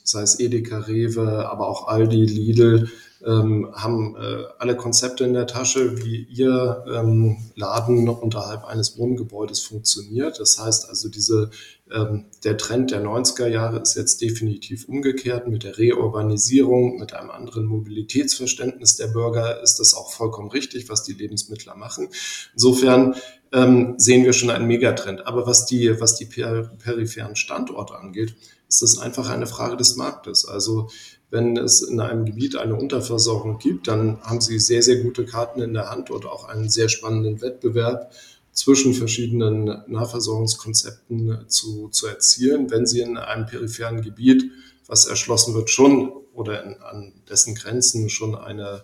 sei 0.08 0.22
es 0.22 0.39
Edeka, 0.39 0.80
Rewe, 0.80 1.50
aber 1.50 1.67
auch 1.67 1.88
Aldi, 1.88 2.26
Lidl, 2.26 2.89
ähm, 3.26 3.70
haben 3.74 4.15
äh, 4.15 4.43
alle 4.60 4.78
Konzepte 4.78 5.26
in 5.26 5.34
der 5.34 5.48
Tasche, 5.48 6.04
wie 6.04 6.24
ihr 6.30 6.86
ähm, 6.88 7.38
Laden 7.56 8.08
unterhalb 8.08 8.65
eines 8.65 8.98
Wohngebäudes 8.98 9.62
funktioniert. 9.62 10.39
Das 10.39 10.60
heißt 10.60 10.88
also, 10.88 11.10
diese, 11.10 11.50
ähm, 11.91 12.26
der 12.43 12.58
Trend 12.58 12.91
der 12.91 13.04
90er 13.04 13.48
Jahre 13.48 13.80
ist 13.80 13.96
jetzt 13.96 14.22
definitiv 14.22 14.88
umgekehrt. 14.88 15.48
Mit 15.48 15.63
der 15.63 15.78
Reurbanisierung, 15.78 17.00
mit 17.00 17.13
einem 17.13 17.32
anderen 17.32 17.65
Mobilitätsverständnis 17.65 18.98
der 18.98 19.08
Bürger 19.08 19.62
ist 19.62 19.80
das 19.80 19.96
auch 19.96 20.12
vollkommen 20.12 20.52
richtig, 20.52 20.88
was 20.88 21.04
die 21.04 21.13
Lebensmittler 21.13 21.76
machen. 21.76 22.10
Insofern 22.54 23.15
ähm, 23.52 23.96
sehen 23.98 24.26
wir 24.26 24.34
schon 24.34 24.52
einen 24.52 24.67
Megatrend. 24.67 25.26
Aber 25.26 25.48
was 25.48 25.65
die, 25.65 26.00
was 26.00 26.15
die 26.15 26.26
per 26.26 26.63
peripheren 26.78 27.36
Standorte 27.36 27.96
angeht, 27.96 28.36
ist 28.67 28.82
das 28.82 28.97
einfach 28.97 29.30
eine 29.30 29.47
Frage 29.47 29.77
des 29.77 29.95
Marktes. 29.95 30.45
Also 30.45 30.89
wenn 31.30 31.58
es 31.58 31.82
in 31.82 31.99
einem 31.99 32.25
Gebiet 32.25 32.56
eine 32.56 32.75
Unterversorgung 32.75 33.60
gibt, 33.60 33.88
dann 33.88 34.21
haben 34.21 34.41
sie 34.41 34.60
sehr, 34.60 34.82
sehr 34.82 34.97
gute 35.03 35.25
Karten 35.25 35.62
in 35.62 35.73
der 35.73 35.89
Hand 35.89 36.10
und 36.10 36.25
auch 36.25 36.45
einen 36.45 36.69
sehr 36.69 36.89
spannenden 36.89 37.41
Wettbewerb 37.41 38.12
zwischen 38.53 38.93
verschiedenen 38.93 39.84
Nahversorgungskonzepten 39.88 41.45
zu, 41.47 41.89
zu 41.89 42.08
erzielen. 42.08 42.71
Wenn 42.71 42.86
sie 42.86 43.01
in 43.01 43.17
einem 43.17 43.45
peripheren 43.45 44.01
Gebiet, 44.01 44.51
was 44.88 45.06
erschlossen 45.06 45.53
wird, 45.53 45.69
schon 45.69 46.12
oder 46.34 46.63
in, 46.63 46.77
an 46.82 47.13
dessen 47.30 47.56
Grenzen 47.56 48.10
schon 48.10 48.36
eine 48.36 48.84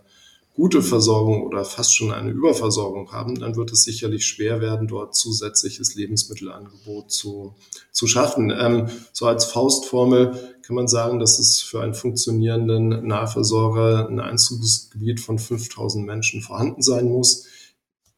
gute 0.55 0.83
Versorgung 0.83 1.43
oder 1.43 1.65
fast 1.65 1.95
schon 1.95 2.11
eine 2.11 2.29
Überversorgung 2.29 3.11
haben, 3.11 3.39
dann 3.39 3.55
wird 3.55 3.71
es 3.71 3.83
sicherlich 3.83 4.25
schwer 4.25 4.61
werden, 4.61 4.87
dort 4.87 5.15
zusätzliches 5.15 5.95
Lebensmittelangebot 5.95 7.11
zu, 7.11 7.55
zu 7.91 8.05
schaffen. 8.05 8.51
Ähm, 8.55 8.87
so 9.13 9.25
als 9.25 9.45
Faustformel 9.45 10.55
kann 10.61 10.75
man 10.75 10.87
sagen, 10.87 11.19
dass 11.19 11.39
es 11.39 11.61
für 11.61 11.81
einen 11.81 11.95
funktionierenden 11.95 13.07
Nahversorger 13.07 14.07
ein 14.07 14.19
Einzugsgebiet 14.19 15.19
von 15.19 15.39
5000 15.39 16.05
Menschen 16.05 16.41
vorhanden 16.41 16.81
sein 16.81 17.09
muss. 17.09 17.47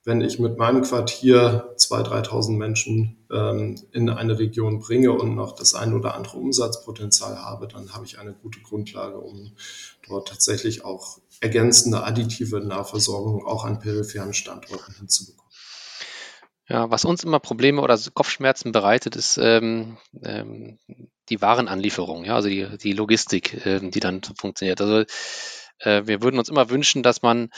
Wenn 0.05 0.21
ich 0.21 0.37
mit 0.37 0.59
meinem 0.59 0.83
Quartier 0.83 1.73
2.000, 1.77 2.27
3.000 2.27 2.51
Menschen 2.51 3.25
ähm, 3.31 3.81
in 3.91 4.07
eine 4.11 4.37
Region 4.37 4.79
bringe 4.79 5.11
und 5.11 5.33
noch 5.33 5.55
das 5.55 5.73
ein 5.73 5.95
oder 5.95 6.13
andere 6.13 6.37
Umsatzpotenzial 6.37 7.37
habe, 7.39 7.67
dann 7.67 7.91
habe 7.91 8.05
ich 8.05 8.19
eine 8.19 8.33
gute 8.33 8.59
Grundlage, 8.61 9.17
um 9.17 9.53
dort 10.07 10.27
tatsächlich 10.27 10.85
auch 10.85 11.17
ergänzende 11.41 12.03
additive 12.03 12.61
Nahversorgung 12.61 13.47
auch 13.47 13.65
an 13.65 13.79
peripheren 13.79 14.35
Standorten 14.35 14.93
hinzubekommen. 14.93 15.51
Ja, 16.67 16.91
was 16.91 17.03
uns 17.03 17.23
immer 17.23 17.39
Probleme 17.39 17.81
oder 17.81 17.99
Kopfschmerzen 18.13 18.71
bereitet, 18.71 19.15
ist 19.15 19.37
ähm, 19.37 19.97
ähm, 20.23 20.77
die 21.29 21.41
Warenanlieferung, 21.41 22.25
ja, 22.25 22.35
also 22.35 22.47
die, 22.47 22.67
die 22.77 22.93
Logistik, 22.93 23.65
äh, 23.65 23.79
die 23.89 23.99
dann 23.99 24.21
funktioniert. 24.21 24.81
Also 24.81 25.05
äh, 25.79 26.05
wir 26.05 26.21
würden 26.21 26.39
uns 26.39 26.49
immer 26.49 26.69
wünschen, 26.69 27.03
dass 27.03 27.21
man 27.21 27.49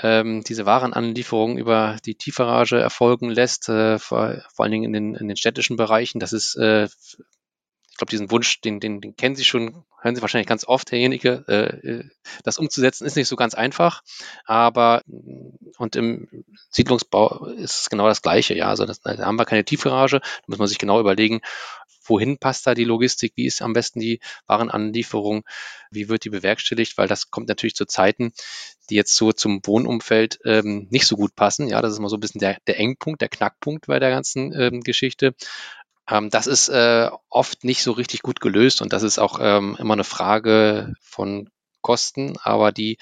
ähm, 0.00 0.42
diese 0.46 0.66
Warenanlieferung 0.66 1.58
über 1.58 1.98
die 2.04 2.14
Tiefgarage 2.14 2.80
erfolgen 2.80 3.30
lässt, 3.30 3.68
äh, 3.68 3.98
vor, 3.98 4.42
vor 4.54 4.64
allen 4.64 4.72
Dingen 4.72 4.84
in 4.84 4.92
den, 4.92 5.14
in 5.14 5.28
den 5.28 5.36
städtischen 5.36 5.76
Bereichen. 5.76 6.18
Das 6.18 6.32
ist 6.32 6.56
äh, 6.56 6.88
glaube, 8.02 8.10
diesen 8.10 8.30
Wunsch, 8.32 8.60
den, 8.60 8.80
den, 8.80 9.00
den 9.00 9.16
kennen 9.16 9.36
Sie 9.36 9.44
schon, 9.44 9.84
hören 10.00 10.16
Sie 10.16 10.22
wahrscheinlich 10.22 10.48
ganz 10.48 10.64
oft, 10.64 10.90
derjenige, 10.90 11.44
äh, 11.46 11.88
äh, 11.88 12.04
das 12.42 12.58
umzusetzen, 12.58 13.06
ist 13.06 13.14
nicht 13.14 13.28
so 13.28 13.36
ganz 13.36 13.54
einfach, 13.54 14.02
aber 14.44 15.02
und 15.78 15.94
im 15.94 16.44
Siedlungsbau 16.70 17.46
ist 17.46 17.82
es 17.82 17.90
genau 17.90 18.08
das 18.08 18.20
Gleiche, 18.20 18.54
ja, 18.54 18.66
also 18.66 18.86
das, 18.86 19.00
da 19.00 19.16
haben 19.18 19.38
wir 19.38 19.44
keine 19.44 19.64
Tiefgarage, 19.64 20.18
da 20.18 20.42
muss 20.48 20.58
man 20.58 20.66
sich 20.66 20.78
genau 20.78 20.98
überlegen, 20.98 21.42
wohin 22.04 22.38
passt 22.38 22.66
da 22.66 22.74
die 22.74 22.82
Logistik, 22.82 23.34
wie 23.36 23.46
ist 23.46 23.62
am 23.62 23.72
besten 23.72 24.00
die 24.00 24.18
Warenanlieferung, 24.48 25.44
wie 25.92 26.08
wird 26.08 26.24
die 26.24 26.30
bewerkstelligt, 26.30 26.98
weil 26.98 27.06
das 27.06 27.30
kommt 27.30 27.46
natürlich 27.46 27.76
zu 27.76 27.86
Zeiten, 27.86 28.32
die 28.90 28.96
jetzt 28.96 29.14
so 29.14 29.32
zum 29.32 29.60
Wohnumfeld 29.64 30.40
ähm, 30.44 30.88
nicht 30.90 31.06
so 31.06 31.14
gut 31.14 31.36
passen. 31.36 31.68
Ja, 31.68 31.80
das 31.80 31.92
ist 31.92 32.00
mal 32.00 32.08
so 32.08 32.16
ein 32.16 32.20
bisschen 32.20 32.40
der, 32.40 32.58
der 32.66 32.80
Engpunkt, 32.80 33.20
der 33.20 33.28
Knackpunkt 33.28 33.86
bei 33.86 34.00
der 34.00 34.10
ganzen 34.10 34.52
ähm, 34.58 34.80
Geschichte. 34.80 35.36
Ähm, 36.08 36.30
das 36.30 36.46
ist 36.46 36.68
äh, 36.68 37.10
oft 37.28 37.64
nicht 37.64 37.82
so 37.82 37.92
richtig 37.92 38.22
gut 38.22 38.40
gelöst 38.40 38.82
und 38.82 38.92
das 38.92 39.02
ist 39.02 39.18
auch 39.18 39.38
ähm, 39.40 39.76
immer 39.78 39.94
eine 39.94 40.04
Frage 40.04 40.94
von 41.00 41.48
Kosten, 41.80 42.36
aber 42.42 42.72
die, 42.72 42.98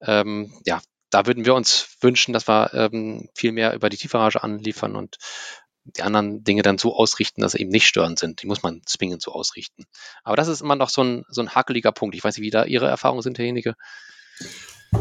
ähm, 0.00 0.52
ja, 0.64 0.80
da 1.10 1.26
würden 1.26 1.44
wir 1.44 1.54
uns 1.54 1.96
wünschen, 2.00 2.32
dass 2.32 2.48
wir 2.48 2.72
ähm, 2.74 3.28
viel 3.34 3.52
mehr 3.52 3.74
über 3.74 3.88
die 3.88 3.96
Tiefgarage 3.96 4.42
anliefern 4.42 4.94
und 4.94 5.16
die 5.84 6.02
anderen 6.02 6.44
Dinge 6.44 6.62
dann 6.62 6.78
so 6.78 6.94
ausrichten, 6.94 7.40
dass 7.40 7.52
sie 7.52 7.58
eben 7.58 7.70
nicht 7.70 7.86
störend 7.86 8.18
sind. 8.18 8.42
Die 8.42 8.46
muss 8.46 8.62
man 8.62 8.82
zwingend 8.84 9.22
so 9.22 9.32
ausrichten. 9.32 9.84
Aber 10.22 10.36
das 10.36 10.48
ist 10.48 10.60
immer 10.60 10.76
noch 10.76 10.90
so 10.90 11.02
ein, 11.02 11.24
so 11.28 11.40
ein 11.40 11.54
hakeliger 11.54 11.90
Punkt. 11.90 12.14
Ich 12.14 12.22
weiß 12.22 12.36
nicht, 12.36 12.44
wie 12.44 12.50
da 12.50 12.64
Ihre 12.64 12.86
Erfahrungen 12.86 13.22
sind, 13.22 13.38
derjenige. 13.38 13.74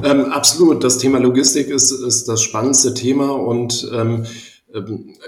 Ähm, 0.04 0.32
absolut. 0.32 0.84
Das 0.84 0.98
Thema 0.98 1.20
Logistik 1.20 1.68
ist, 1.68 1.92
ist 1.92 2.28
das 2.28 2.42
spannendste 2.42 2.94
Thema 2.94 3.32
und 3.32 3.90
ähm, 3.94 4.26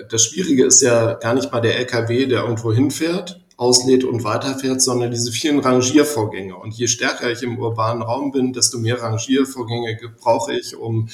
das 0.10 0.23
Schwierige 0.23 0.65
ist 0.65 0.82
ja 0.82 1.13
gar 1.15 1.34
nicht 1.34 1.51
mal 1.51 1.62
der 1.62 1.77
LKW, 1.77 2.27
der 2.27 2.43
irgendwo 2.43 2.71
hinfährt, 2.71 3.41
auslädt 3.58 4.04
und 4.04 4.23
weiterfährt, 4.23 4.82
sondern 4.82 5.12
diese 5.12 5.32
vielen 5.32 5.60
Rangiervorgänge. 5.60 6.56
Und 6.56 6.73
je 6.73 6.88
stärker 6.88 7.32
ich 7.32 7.43
im 7.43 7.60
urbanen 7.60 8.04
Raum 8.04 8.32
bin, 8.32 8.54
desto 8.54 8.77
mehr 8.77 9.01
Rangiervorgänge 9.01 9.97
brauche 10.19 10.54
ich, 10.54 10.75
um, 10.75 11.10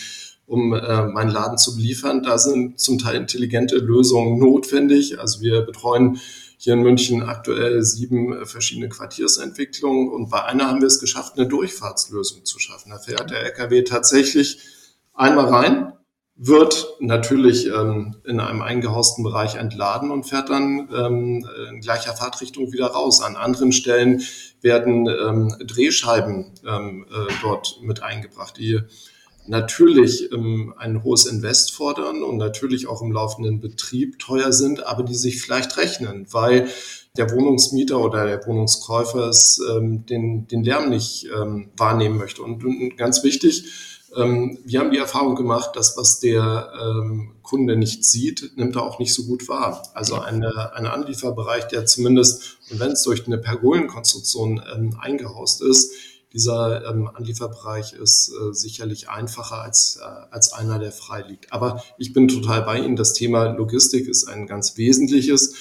um 0.46 0.74
äh, 0.74 1.06
meinen 1.08 1.30
Laden 1.30 1.58
zu 1.58 1.76
beliefern. 1.76 2.24
Da 2.24 2.38
sind 2.38 2.80
zum 2.80 3.00
Teil 3.00 3.16
intelligente 3.18 3.78
Lösungen 3.78 4.40
notwendig. 4.40 5.20
Also 5.20 5.42
wir 5.42 5.62
betreuen 5.62 6.20
hier 6.58 6.74
in 6.74 6.82
München 6.82 7.24
aktuell 7.24 7.84
sieben 7.84 8.34
äh, 8.34 8.46
verschiedene 8.46 8.90
Quartiersentwicklungen 8.90 10.10
und 10.10 10.30
bei 10.30 10.44
einer 10.44 10.68
haben 10.68 10.82
wir 10.82 10.88
es 10.88 11.00
geschafft, 11.00 11.38
eine 11.38 11.48
Durchfahrtslösung 11.48 12.46
zu 12.46 12.60
schaffen. 12.60 12.90
Da 12.90 12.98
fährt 12.98 13.30
der 13.30 13.44
LKW 13.44 13.84
tatsächlich 13.84 14.60
einmal 15.14 15.46
rein, 15.46 15.94
wird 16.38 16.88
natürlich 17.00 17.68
ähm, 17.68 18.16
in 18.24 18.40
einem 18.40 18.62
eingehausten 18.62 19.24
Bereich 19.24 19.56
entladen 19.56 20.12
und 20.12 20.26
fährt 20.26 20.50
dann 20.50 20.88
ähm, 20.96 21.48
in 21.70 21.82
gleicher 21.82 22.14
Fahrtrichtung 22.14 22.72
wieder 22.72 22.88
raus. 22.88 23.22
An 23.22 23.36
anderen 23.36 23.72
Stellen 23.72 24.22
werden 24.62 25.08
ähm, 25.08 25.56
Drehscheiben 25.66 26.52
ähm, 26.68 27.06
äh, 27.10 27.34
dort 27.42 27.80
mit 27.82 28.04
eingebracht, 28.04 28.58
die 28.58 28.82
natürlich 29.48 30.32
ähm, 30.32 30.74
ein 30.78 31.04
hohes 31.04 31.26
Invest 31.26 31.74
fordern 31.74 32.22
und 32.22 32.38
natürlich 32.38 32.88
auch 32.88 33.02
im 33.02 33.12
laufenden 33.12 33.60
Betrieb 33.60 34.20
teuer 34.20 34.52
sind, 34.52 34.86
aber 34.86 35.04
die 35.04 35.16
sich 35.16 35.42
vielleicht 35.42 35.78
rechnen, 35.78 36.28
weil 36.32 36.68
der 37.18 37.32
Wohnungsmieter 37.32 38.00
oder 38.00 38.26
der 38.26 38.46
Wohnungskäufer 38.46 39.32
ähm, 39.72 40.06
den, 40.06 40.48
den 40.48 40.64
Lärm 40.64 40.90
nicht 40.90 41.28
ähm, 41.36 41.70
wahrnehmen 41.76 42.18
möchte. 42.18 42.44
Und, 42.44 42.64
und 42.64 42.96
ganz 42.96 43.24
wichtig, 43.24 43.64
ähm, 44.16 44.60
wir 44.64 44.80
haben 44.80 44.92
die 44.92 44.98
Erfahrung 44.98 45.36
gemacht, 45.36 45.76
dass 45.76 45.98
was 45.98 46.20
der 46.20 46.72
ähm, 46.82 47.36
Kunde 47.44 47.76
nicht 47.76 48.04
sieht, 48.04 48.54
nimmt 48.56 48.76
er 48.76 48.84
auch 48.84 49.00
nicht 49.00 49.14
so 49.14 49.24
gut 49.24 49.48
wahr. 49.48 49.84
Also 49.94 50.16
eine, 50.16 50.74
ein 50.76 50.86
Anlieferbereich, 50.86 51.68
der 51.68 51.86
zumindest, 51.86 52.58
wenn 52.70 52.92
es 52.92 53.04
durch 53.04 53.26
eine 53.26 53.38
Pergolenkonstruktion 53.38 54.62
ähm, 54.74 54.98
eingehaust 55.00 55.62
ist, 55.62 55.92
dieser 56.34 56.86
ähm, 56.86 57.10
Anlieferbereich 57.14 57.94
ist 57.94 58.30
äh, 58.30 58.54
sicherlich 58.54 59.10
einfacher 59.10 59.62
als, 59.62 59.98
äh, 59.98 60.04
als 60.30 60.52
einer, 60.52 60.78
der 60.78 60.92
frei 60.92 61.22
liegt. 61.22 61.54
Aber 61.54 61.84
ich 61.98 62.12
bin 62.14 62.28
total 62.28 62.64
bei 62.64 62.80
Ihnen. 62.80 62.98
Das 62.98 63.14
Thema 63.14 63.46
Logistik 63.46 64.08
ist 64.08 64.28
ein 64.28 64.46
ganz 64.46 64.78
wesentliches. 64.78 65.56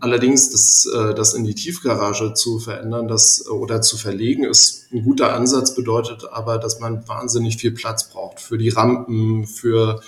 Allerdings 0.00 0.50
das, 0.50 0.86
äh, 0.86 1.12
das 1.14 1.34
in 1.34 1.44
die 1.44 1.56
Tiefgarage 1.56 2.32
zu 2.34 2.60
verändern 2.60 3.08
das, 3.08 3.44
äh, 3.46 3.50
oder 3.50 3.82
zu 3.82 3.96
verlegen, 3.96 4.44
ist 4.44 4.92
ein 4.92 5.02
guter 5.02 5.34
Ansatz, 5.34 5.74
bedeutet 5.74 6.24
aber, 6.30 6.58
dass 6.58 6.78
man 6.78 7.06
wahnsinnig 7.08 7.56
viel 7.56 7.72
Platz 7.72 8.08
braucht 8.08 8.38
für 8.38 8.58
die 8.58 8.68
Rampen, 8.68 9.46
für 9.46 10.00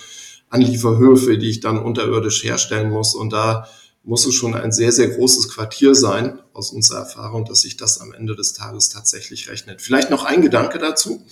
Anlieferhöfe, 0.49 1.37
die 1.37 1.49
ich 1.49 1.59
dann 1.59 1.77
unterirdisch 1.77 2.43
herstellen 2.43 2.89
muss. 2.89 3.15
Und 3.15 3.33
da 3.33 3.67
muss 4.03 4.25
es 4.25 4.33
schon 4.33 4.55
ein 4.55 4.71
sehr, 4.71 4.93
sehr 4.93 5.09
großes 5.09 5.49
Quartier 5.49 5.93
sein, 5.93 6.39
aus 6.53 6.71
unserer 6.71 6.99
Erfahrung, 6.99 7.45
dass 7.45 7.61
sich 7.61 7.75
das 7.75 7.99
am 7.99 8.13
Ende 8.13 8.35
des 8.35 8.53
Tages 8.53 8.89
tatsächlich 8.89 9.49
rechnet. 9.49 9.81
Vielleicht 9.81 10.09
noch 10.09 10.23
ein 10.23 10.41
Gedanke 10.41 10.79
dazu, 10.79 11.25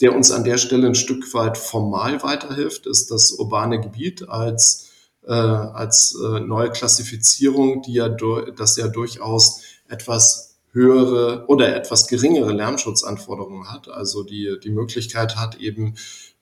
der 0.00 0.14
uns 0.14 0.30
an 0.30 0.44
der 0.44 0.56
Stelle 0.56 0.86
ein 0.86 0.94
Stück 0.94 1.34
weit 1.34 1.58
formal 1.58 2.22
weiterhilft, 2.22 2.86
ist 2.86 3.10
das 3.10 3.32
urbane 3.32 3.80
Gebiet 3.80 4.28
als, 4.28 4.89
äh, 5.26 5.32
als 5.32 6.16
äh, 6.16 6.40
neue 6.40 6.70
Klassifizierung, 6.70 7.82
die 7.82 7.94
ja, 7.94 8.08
das 8.08 8.76
ja 8.76 8.88
durchaus 8.88 9.62
etwas 9.88 10.58
höhere 10.72 11.46
oder 11.48 11.74
etwas 11.74 12.06
geringere 12.06 12.52
Lärmschutzanforderungen 12.52 13.70
hat, 13.70 13.88
also 13.88 14.22
die, 14.22 14.56
die 14.62 14.70
Möglichkeit 14.70 15.36
hat, 15.36 15.58
eben 15.60 15.94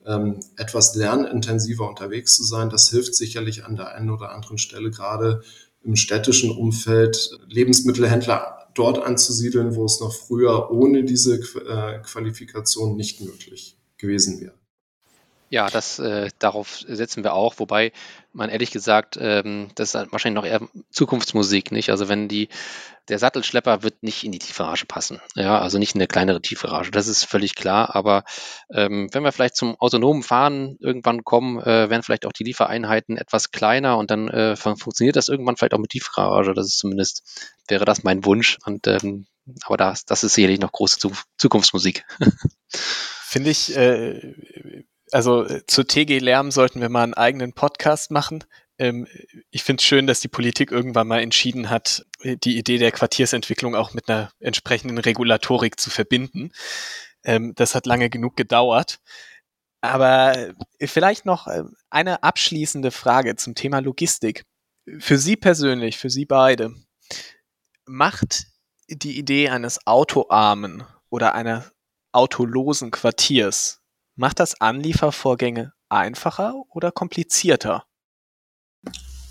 ähm, 0.05 0.39
etwas 0.55 0.95
lernintensiver 0.95 1.87
unterwegs 1.87 2.35
zu 2.35 2.43
sein. 2.43 2.69
Das 2.69 2.89
hilft 2.89 3.15
sicherlich 3.15 3.65
an 3.65 3.75
der 3.75 3.95
einen 3.95 4.09
oder 4.09 4.31
anderen 4.31 4.57
Stelle 4.57 4.91
gerade 4.91 5.41
im 5.83 5.95
städtischen 5.95 6.51
Umfeld 6.51 7.39
Lebensmittelhändler 7.47 8.67
dort 8.75 9.03
anzusiedeln, 9.03 9.75
wo 9.75 9.85
es 9.85 9.99
noch 9.99 10.13
früher 10.13 10.71
ohne 10.71 11.03
diese 11.03 11.35
äh, 11.35 11.99
Qualifikation 11.99 12.95
nicht 12.95 13.21
möglich 13.21 13.77
gewesen 13.97 14.41
wäre. 14.41 14.58
Ja, 15.49 15.69
das 15.69 15.97
äh, 15.97 16.29
darauf 16.37 16.83
setzen 16.87 17.23
wir 17.23 17.33
auch, 17.33 17.55
wobei 17.57 17.91
man 18.33 18.49
ehrlich 18.49 18.69
gesagt, 18.69 19.17
ähm, 19.19 19.69
das 19.73 19.95
ist 19.95 20.11
wahrscheinlich 20.11 20.41
noch 20.41 20.47
eher 20.47 20.61
Zukunftsmusik, 20.91 21.71
nicht? 21.71 21.89
Also 21.89 22.07
wenn 22.07 22.27
die, 22.27 22.49
der 23.07 23.17
Sattelschlepper 23.17 23.81
wird 23.81 24.03
nicht 24.03 24.23
in 24.23 24.31
die 24.31 24.37
Tiefgarage 24.37 24.85
passen, 24.85 25.19
ja, 25.35 25.59
also 25.59 25.79
nicht 25.79 25.95
in 25.95 26.01
eine 26.01 26.07
kleinere 26.07 26.39
Tiefgarage, 26.39 26.91
das 26.91 27.07
ist 27.07 27.25
völlig 27.25 27.55
klar. 27.55 27.95
Aber 27.95 28.23
ähm, 28.71 29.09
wenn 29.11 29.23
wir 29.23 29.31
vielleicht 29.31 29.55
zum 29.55 29.75
autonomen 29.79 30.21
Fahren 30.21 30.77
irgendwann 30.79 31.23
kommen, 31.23 31.59
äh, 31.59 31.89
werden 31.89 32.03
vielleicht 32.03 32.27
auch 32.27 32.33
die 32.33 32.43
Liefereinheiten 32.43 33.17
etwas 33.17 33.49
kleiner 33.49 33.97
und 33.97 34.11
dann 34.11 34.27
äh, 34.27 34.55
funktioniert 34.55 35.15
das 35.15 35.29
irgendwann 35.29 35.57
vielleicht 35.57 35.73
auch 35.73 35.79
mit 35.79 35.89
Tiefgarage. 35.89 36.53
Das 36.53 36.67
ist 36.67 36.77
zumindest 36.77 37.23
wäre 37.67 37.85
das 37.85 38.03
mein 38.03 38.23
Wunsch. 38.23 38.59
Und 38.65 38.85
ähm, 38.85 39.25
aber 39.63 39.77
das, 39.77 40.05
das 40.05 40.23
ist 40.23 40.33
sicherlich 40.33 40.59
noch 40.59 40.71
große 40.71 41.09
Zukunftsmusik. 41.37 42.05
Finde 42.69 43.49
ich 43.51 43.75
äh, 43.75 44.33
also 45.11 45.45
äh, 45.45 45.65
zu 45.65 45.83
TG 45.83 46.19
Lärm 46.19 46.51
sollten 46.51 46.81
wir 46.81 46.89
mal 46.89 47.03
einen 47.03 47.13
eigenen 47.13 47.53
Podcast 47.53 48.11
machen. 48.11 48.43
Ähm, 48.77 49.07
ich 49.51 49.63
finde 49.63 49.81
es 49.81 49.87
schön, 49.87 50.07
dass 50.07 50.21
die 50.21 50.27
Politik 50.27 50.71
irgendwann 50.71 51.07
mal 51.07 51.21
entschieden 51.21 51.69
hat, 51.69 52.05
äh, 52.21 52.37
die 52.37 52.57
Idee 52.57 52.77
der 52.77 52.91
Quartiersentwicklung 52.91 53.75
auch 53.75 53.93
mit 53.93 54.09
einer 54.09 54.31
entsprechenden 54.39 54.97
Regulatorik 54.97 55.79
zu 55.79 55.89
verbinden. 55.89 56.51
Ähm, 57.23 57.53
das 57.55 57.75
hat 57.75 57.85
lange 57.85 58.09
genug 58.09 58.35
gedauert. 58.35 58.99
Aber 59.81 60.37
äh, 60.37 60.87
vielleicht 60.87 61.25
noch 61.25 61.47
eine 61.89 62.23
abschließende 62.23 62.91
Frage 62.91 63.35
zum 63.35 63.55
Thema 63.55 63.79
Logistik. 63.79 64.45
Für 64.99 65.17
Sie 65.17 65.35
persönlich, 65.35 65.97
für 65.97 66.09
Sie 66.09 66.25
beide, 66.25 66.73
macht 67.85 68.47
die 68.89 69.17
Idee 69.17 69.49
eines 69.49 69.85
autoarmen 69.85 70.83
oder 71.09 71.35
einer 71.35 71.71
autolosen 72.11 72.91
Quartiers 72.91 73.78
Macht 74.19 74.41
das 74.41 74.59
Anliefervorgänge 74.59 75.71
einfacher 75.87 76.53
oder 76.73 76.91
komplizierter? 76.91 77.85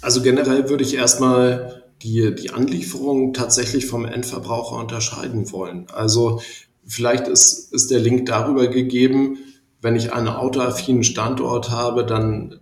Also 0.00 0.22
generell 0.22 0.70
würde 0.70 0.82
ich 0.82 0.94
erstmal 0.94 1.92
die, 2.00 2.34
die 2.34 2.52
Anlieferung 2.52 3.34
tatsächlich 3.34 3.84
vom 3.84 4.06
Endverbraucher 4.06 4.76
unterscheiden 4.76 5.52
wollen. 5.52 5.90
Also 5.90 6.40
vielleicht 6.86 7.28
ist, 7.28 7.70
ist 7.74 7.90
der 7.90 8.00
Link 8.00 8.24
darüber 8.24 8.68
gegeben, 8.68 9.36
wenn 9.82 9.94
ich 9.94 10.14
einen 10.14 10.28
autoaffinen 10.28 11.04
Standort 11.04 11.68
habe, 11.68 12.06
dann 12.06 12.58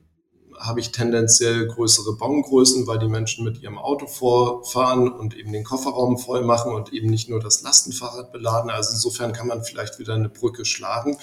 habe 0.58 0.80
ich 0.80 0.92
tendenziell 0.92 1.66
größere 1.66 2.16
Baumgrößen, 2.16 2.86
weil 2.86 2.98
die 2.98 3.08
Menschen 3.08 3.44
mit 3.44 3.62
ihrem 3.62 3.78
Auto 3.78 4.06
vorfahren 4.06 5.10
und 5.12 5.36
eben 5.36 5.52
den 5.52 5.64
Kofferraum 5.64 6.18
voll 6.18 6.42
machen 6.42 6.72
und 6.72 6.92
eben 6.92 7.08
nicht 7.08 7.28
nur 7.28 7.40
das 7.40 7.62
Lastenfahrrad 7.62 8.32
beladen. 8.32 8.70
Also 8.70 8.92
insofern 8.92 9.32
kann 9.32 9.46
man 9.46 9.62
vielleicht 9.62 9.98
wieder 9.98 10.14
eine 10.14 10.28
Brücke 10.28 10.64
schlagen. 10.64 11.18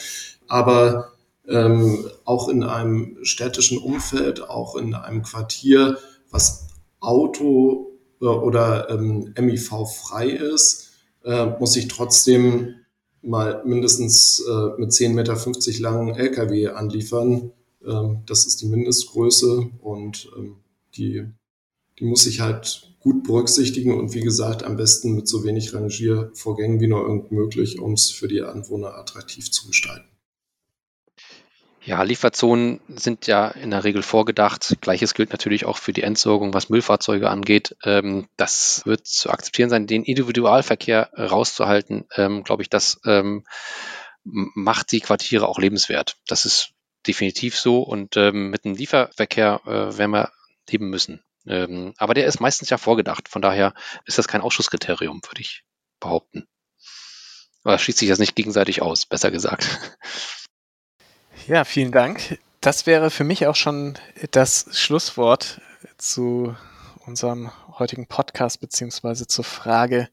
Aber 0.47 1.13
ähm, 1.47 2.09
auch 2.25 2.49
in 2.49 2.63
einem 2.63 3.17
städtischen 3.23 3.77
Umfeld, 3.77 4.47
auch 4.49 4.75
in 4.75 4.93
einem 4.93 5.23
Quartier, 5.23 5.97
was 6.31 6.67
Auto 6.99 7.91
äh, 8.21 8.25
oder 8.25 8.89
ähm, 8.89 9.33
MIV-frei 9.39 10.29
ist, 10.29 10.91
äh, 11.23 11.45
muss 11.59 11.75
ich 11.75 11.87
trotzdem 11.87 12.75
mal 13.21 13.61
mindestens 13.65 14.39
äh, 14.39 14.79
mit 14.79 14.91
10,50 14.91 15.13
Meter 15.13 15.81
langen 15.81 16.15
LKW 16.15 16.69
anliefern. 16.69 17.51
Ähm, 17.85 18.23
das 18.25 18.45
ist 18.45 18.61
die 18.61 18.67
Mindestgröße 18.67 19.69
und 19.81 20.29
ähm, 20.37 20.57
die, 20.95 21.25
die 21.99 22.05
muss 22.05 22.25
ich 22.25 22.41
halt 22.41 22.95
gut 22.99 23.23
berücksichtigen 23.23 23.97
und 23.97 24.13
wie 24.13 24.21
gesagt 24.21 24.63
am 24.63 24.77
besten 24.77 25.13
mit 25.15 25.27
so 25.27 25.43
wenig 25.43 25.73
Rangiervorgängen 25.73 26.79
wie 26.79 26.87
nur 26.87 27.01
irgend 27.01 27.31
möglich, 27.31 27.79
um 27.79 27.93
es 27.93 28.09
für 28.11 28.27
die 28.27 28.41
Anwohner 28.41 28.95
attraktiv 28.95 29.51
zu 29.51 29.67
gestalten. 29.67 30.07
Ja, 31.85 32.01
Lieferzonen 32.03 32.79
sind 32.87 33.27
ja 33.27 33.49
in 33.49 33.71
der 33.71 33.83
Regel 33.83 34.03
vorgedacht. 34.03 34.77
Gleiches 34.79 35.13
gilt 35.13 35.31
natürlich 35.31 35.65
auch 35.65 35.77
für 35.77 35.91
die 35.91 36.03
Entsorgung, 36.03 36.53
was 36.53 36.69
Müllfahrzeuge 36.69 37.29
angeht. 37.29 37.75
Ähm, 37.83 38.29
das 38.37 38.83
wird 38.85 39.05
zu 39.05 39.29
akzeptieren 39.29 39.69
sein. 39.69 39.85
Den 39.85 40.05
Individualverkehr 40.05 41.09
rauszuhalten, 41.17 42.05
glaube 42.45 42.61
ich, 42.61 42.69
das 42.69 43.01
macht 44.23 44.91
die 44.93 45.01
Quartiere 45.01 45.49
auch 45.49 45.59
lebenswert. 45.59 46.15
Das 46.27 46.45
ist 46.45 46.72
definitiv 47.07 47.57
so. 47.57 47.81
Und 47.81 48.17
ähm, 48.17 48.49
mit 48.49 48.65
dem 48.65 48.75
Lieferverkehr 48.75 49.61
äh, 49.65 49.97
werden 49.97 50.11
wir 50.11 50.31
leben 50.69 50.89
müssen. 50.89 51.23
Ähm, 51.45 51.93
aber 51.97 52.13
der 52.13 52.25
ist 52.25 52.39
meistens 52.39 52.69
ja 52.69 52.77
vorgedacht. 52.77 53.27
Von 53.29 53.41
daher 53.41 53.73
ist 54.05 54.17
das 54.17 54.27
kein 54.27 54.41
Ausschusskriterium, 54.41 55.21
würde 55.27 55.41
ich 55.41 55.63
behaupten. 55.99 56.47
Aber 57.63 57.77
schließt 57.77 57.99
sich 57.99 58.09
das 58.09 58.19
nicht 58.19 58.35
gegenseitig 58.35 58.81
aus, 58.81 59.05
besser 59.05 59.31
gesagt. 59.31 59.67
Ja, 61.47 61.65
vielen 61.65 61.91
Dank. 61.91 62.39
Das 62.61 62.85
wäre 62.85 63.09
für 63.09 63.25
mich 63.25 63.47
auch 63.47 63.55
schon 63.55 63.97
das 64.31 64.67
Schlusswort 64.71 65.59
zu 65.97 66.55
unserem 67.05 67.51
heutigen 67.79 68.07
Podcast 68.07 68.61
beziehungsweise 68.61 69.27
zur 69.27 69.43
Frage, 69.43 70.09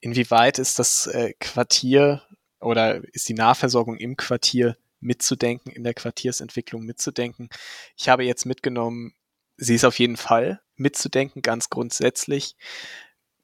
inwieweit 0.00 0.58
ist 0.58 0.78
das 0.78 1.06
äh, 1.06 1.34
Quartier 1.38 2.22
oder 2.60 3.02
ist 3.12 3.28
die 3.28 3.34
Nahversorgung 3.34 3.96
im 3.96 4.16
Quartier 4.16 4.76
mitzudenken, 5.04 5.70
in 5.70 5.84
der 5.84 5.94
Quartiersentwicklung 5.94 6.82
mitzudenken. 6.82 7.48
Ich 7.96 8.08
habe 8.08 8.24
jetzt 8.24 8.46
mitgenommen, 8.46 9.14
sie 9.56 9.74
ist 9.74 9.84
auf 9.84 9.98
jeden 9.98 10.16
Fall 10.16 10.60
mitzudenken, 10.76 11.42
ganz 11.42 11.70
grundsätzlich. 11.70 12.56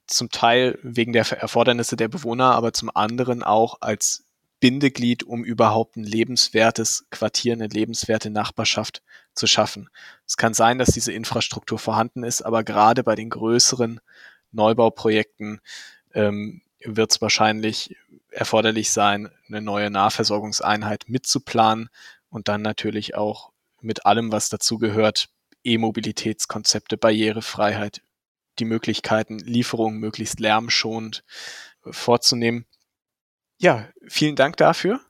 Zum 0.06 0.30
Teil 0.30 0.78
wegen 0.82 1.12
der 1.12 1.30
Erfordernisse 1.30 1.96
der 1.96 2.08
Bewohner, 2.08 2.52
aber 2.52 2.72
zum 2.72 2.90
anderen 2.94 3.44
auch 3.44 3.80
als 3.80 4.24
Bindeglied, 4.58 5.22
um 5.22 5.44
überhaupt 5.44 5.96
ein 5.96 6.04
lebenswertes 6.04 7.06
Quartier, 7.10 7.54
eine 7.54 7.68
lebenswerte 7.68 8.30
Nachbarschaft 8.30 9.02
zu 9.34 9.46
schaffen. 9.46 9.88
Es 10.26 10.36
kann 10.36 10.52
sein, 10.52 10.78
dass 10.78 10.90
diese 10.90 11.12
Infrastruktur 11.12 11.78
vorhanden 11.78 12.24
ist, 12.24 12.42
aber 12.42 12.64
gerade 12.64 13.02
bei 13.02 13.14
den 13.14 13.30
größeren 13.30 14.00
Neubauprojekten 14.52 15.60
ähm, 16.12 16.62
wird 16.84 17.12
es 17.12 17.20
wahrscheinlich 17.20 17.96
erforderlich 18.30 18.90
sein, 18.90 19.30
eine 19.48 19.60
neue 19.60 19.90
Nahversorgungseinheit 19.90 21.04
mitzuplanen 21.08 21.88
und 22.28 22.48
dann 22.48 22.62
natürlich 22.62 23.14
auch 23.14 23.52
mit 23.80 24.06
allem, 24.06 24.32
was 24.32 24.48
dazugehört, 24.48 25.28
E-Mobilitätskonzepte, 25.64 26.96
Barrierefreiheit, 26.96 28.02
die 28.58 28.64
Möglichkeiten, 28.64 29.38
Lieferungen 29.38 29.98
möglichst 29.98 30.40
lärmschonend 30.40 31.24
vorzunehmen 31.82 32.66
ja, 33.60 33.86
vielen 34.08 34.36
Dank 34.36 34.56
dafür. 34.56 35.00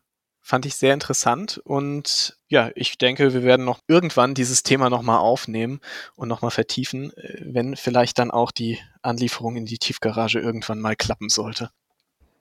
Fand 0.51 0.67
ich 0.67 0.75
sehr 0.75 0.95
interessant 0.95 1.59
und 1.63 2.37
ja, 2.49 2.73
ich 2.75 2.99
denke, 2.99 3.33
wir 3.33 3.45
werden 3.45 3.65
noch 3.65 3.79
irgendwann 3.87 4.35
dieses 4.35 4.65
Thema 4.65 4.91
nochmal 4.91 5.19
aufnehmen 5.19 5.79
und 6.17 6.27
nochmal 6.27 6.51
vertiefen, 6.51 7.17
äh, 7.17 7.43
wenn 7.45 7.77
vielleicht 7.77 8.19
dann 8.19 8.33
auch 8.33 8.51
die 8.51 8.81
Anlieferung 9.01 9.55
in 9.55 9.65
die 9.65 9.79
Tiefgarage 9.79 10.41
irgendwann 10.41 10.81
mal 10.81 10.97
klappen 10.97 11.29
sollte. 11.29 11.71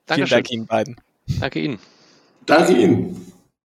Dankeschön. 0.08 0.28
Vielen 0.28 0.30
Dank 0.30 0.52
Ihnen 0.52 0.66
beiden. 0.66 1.02
Danke 1.40 1.60
Ihnen. 1.60 1.80
Danke 2.48 2.74
Ihnen. 2.74 3.32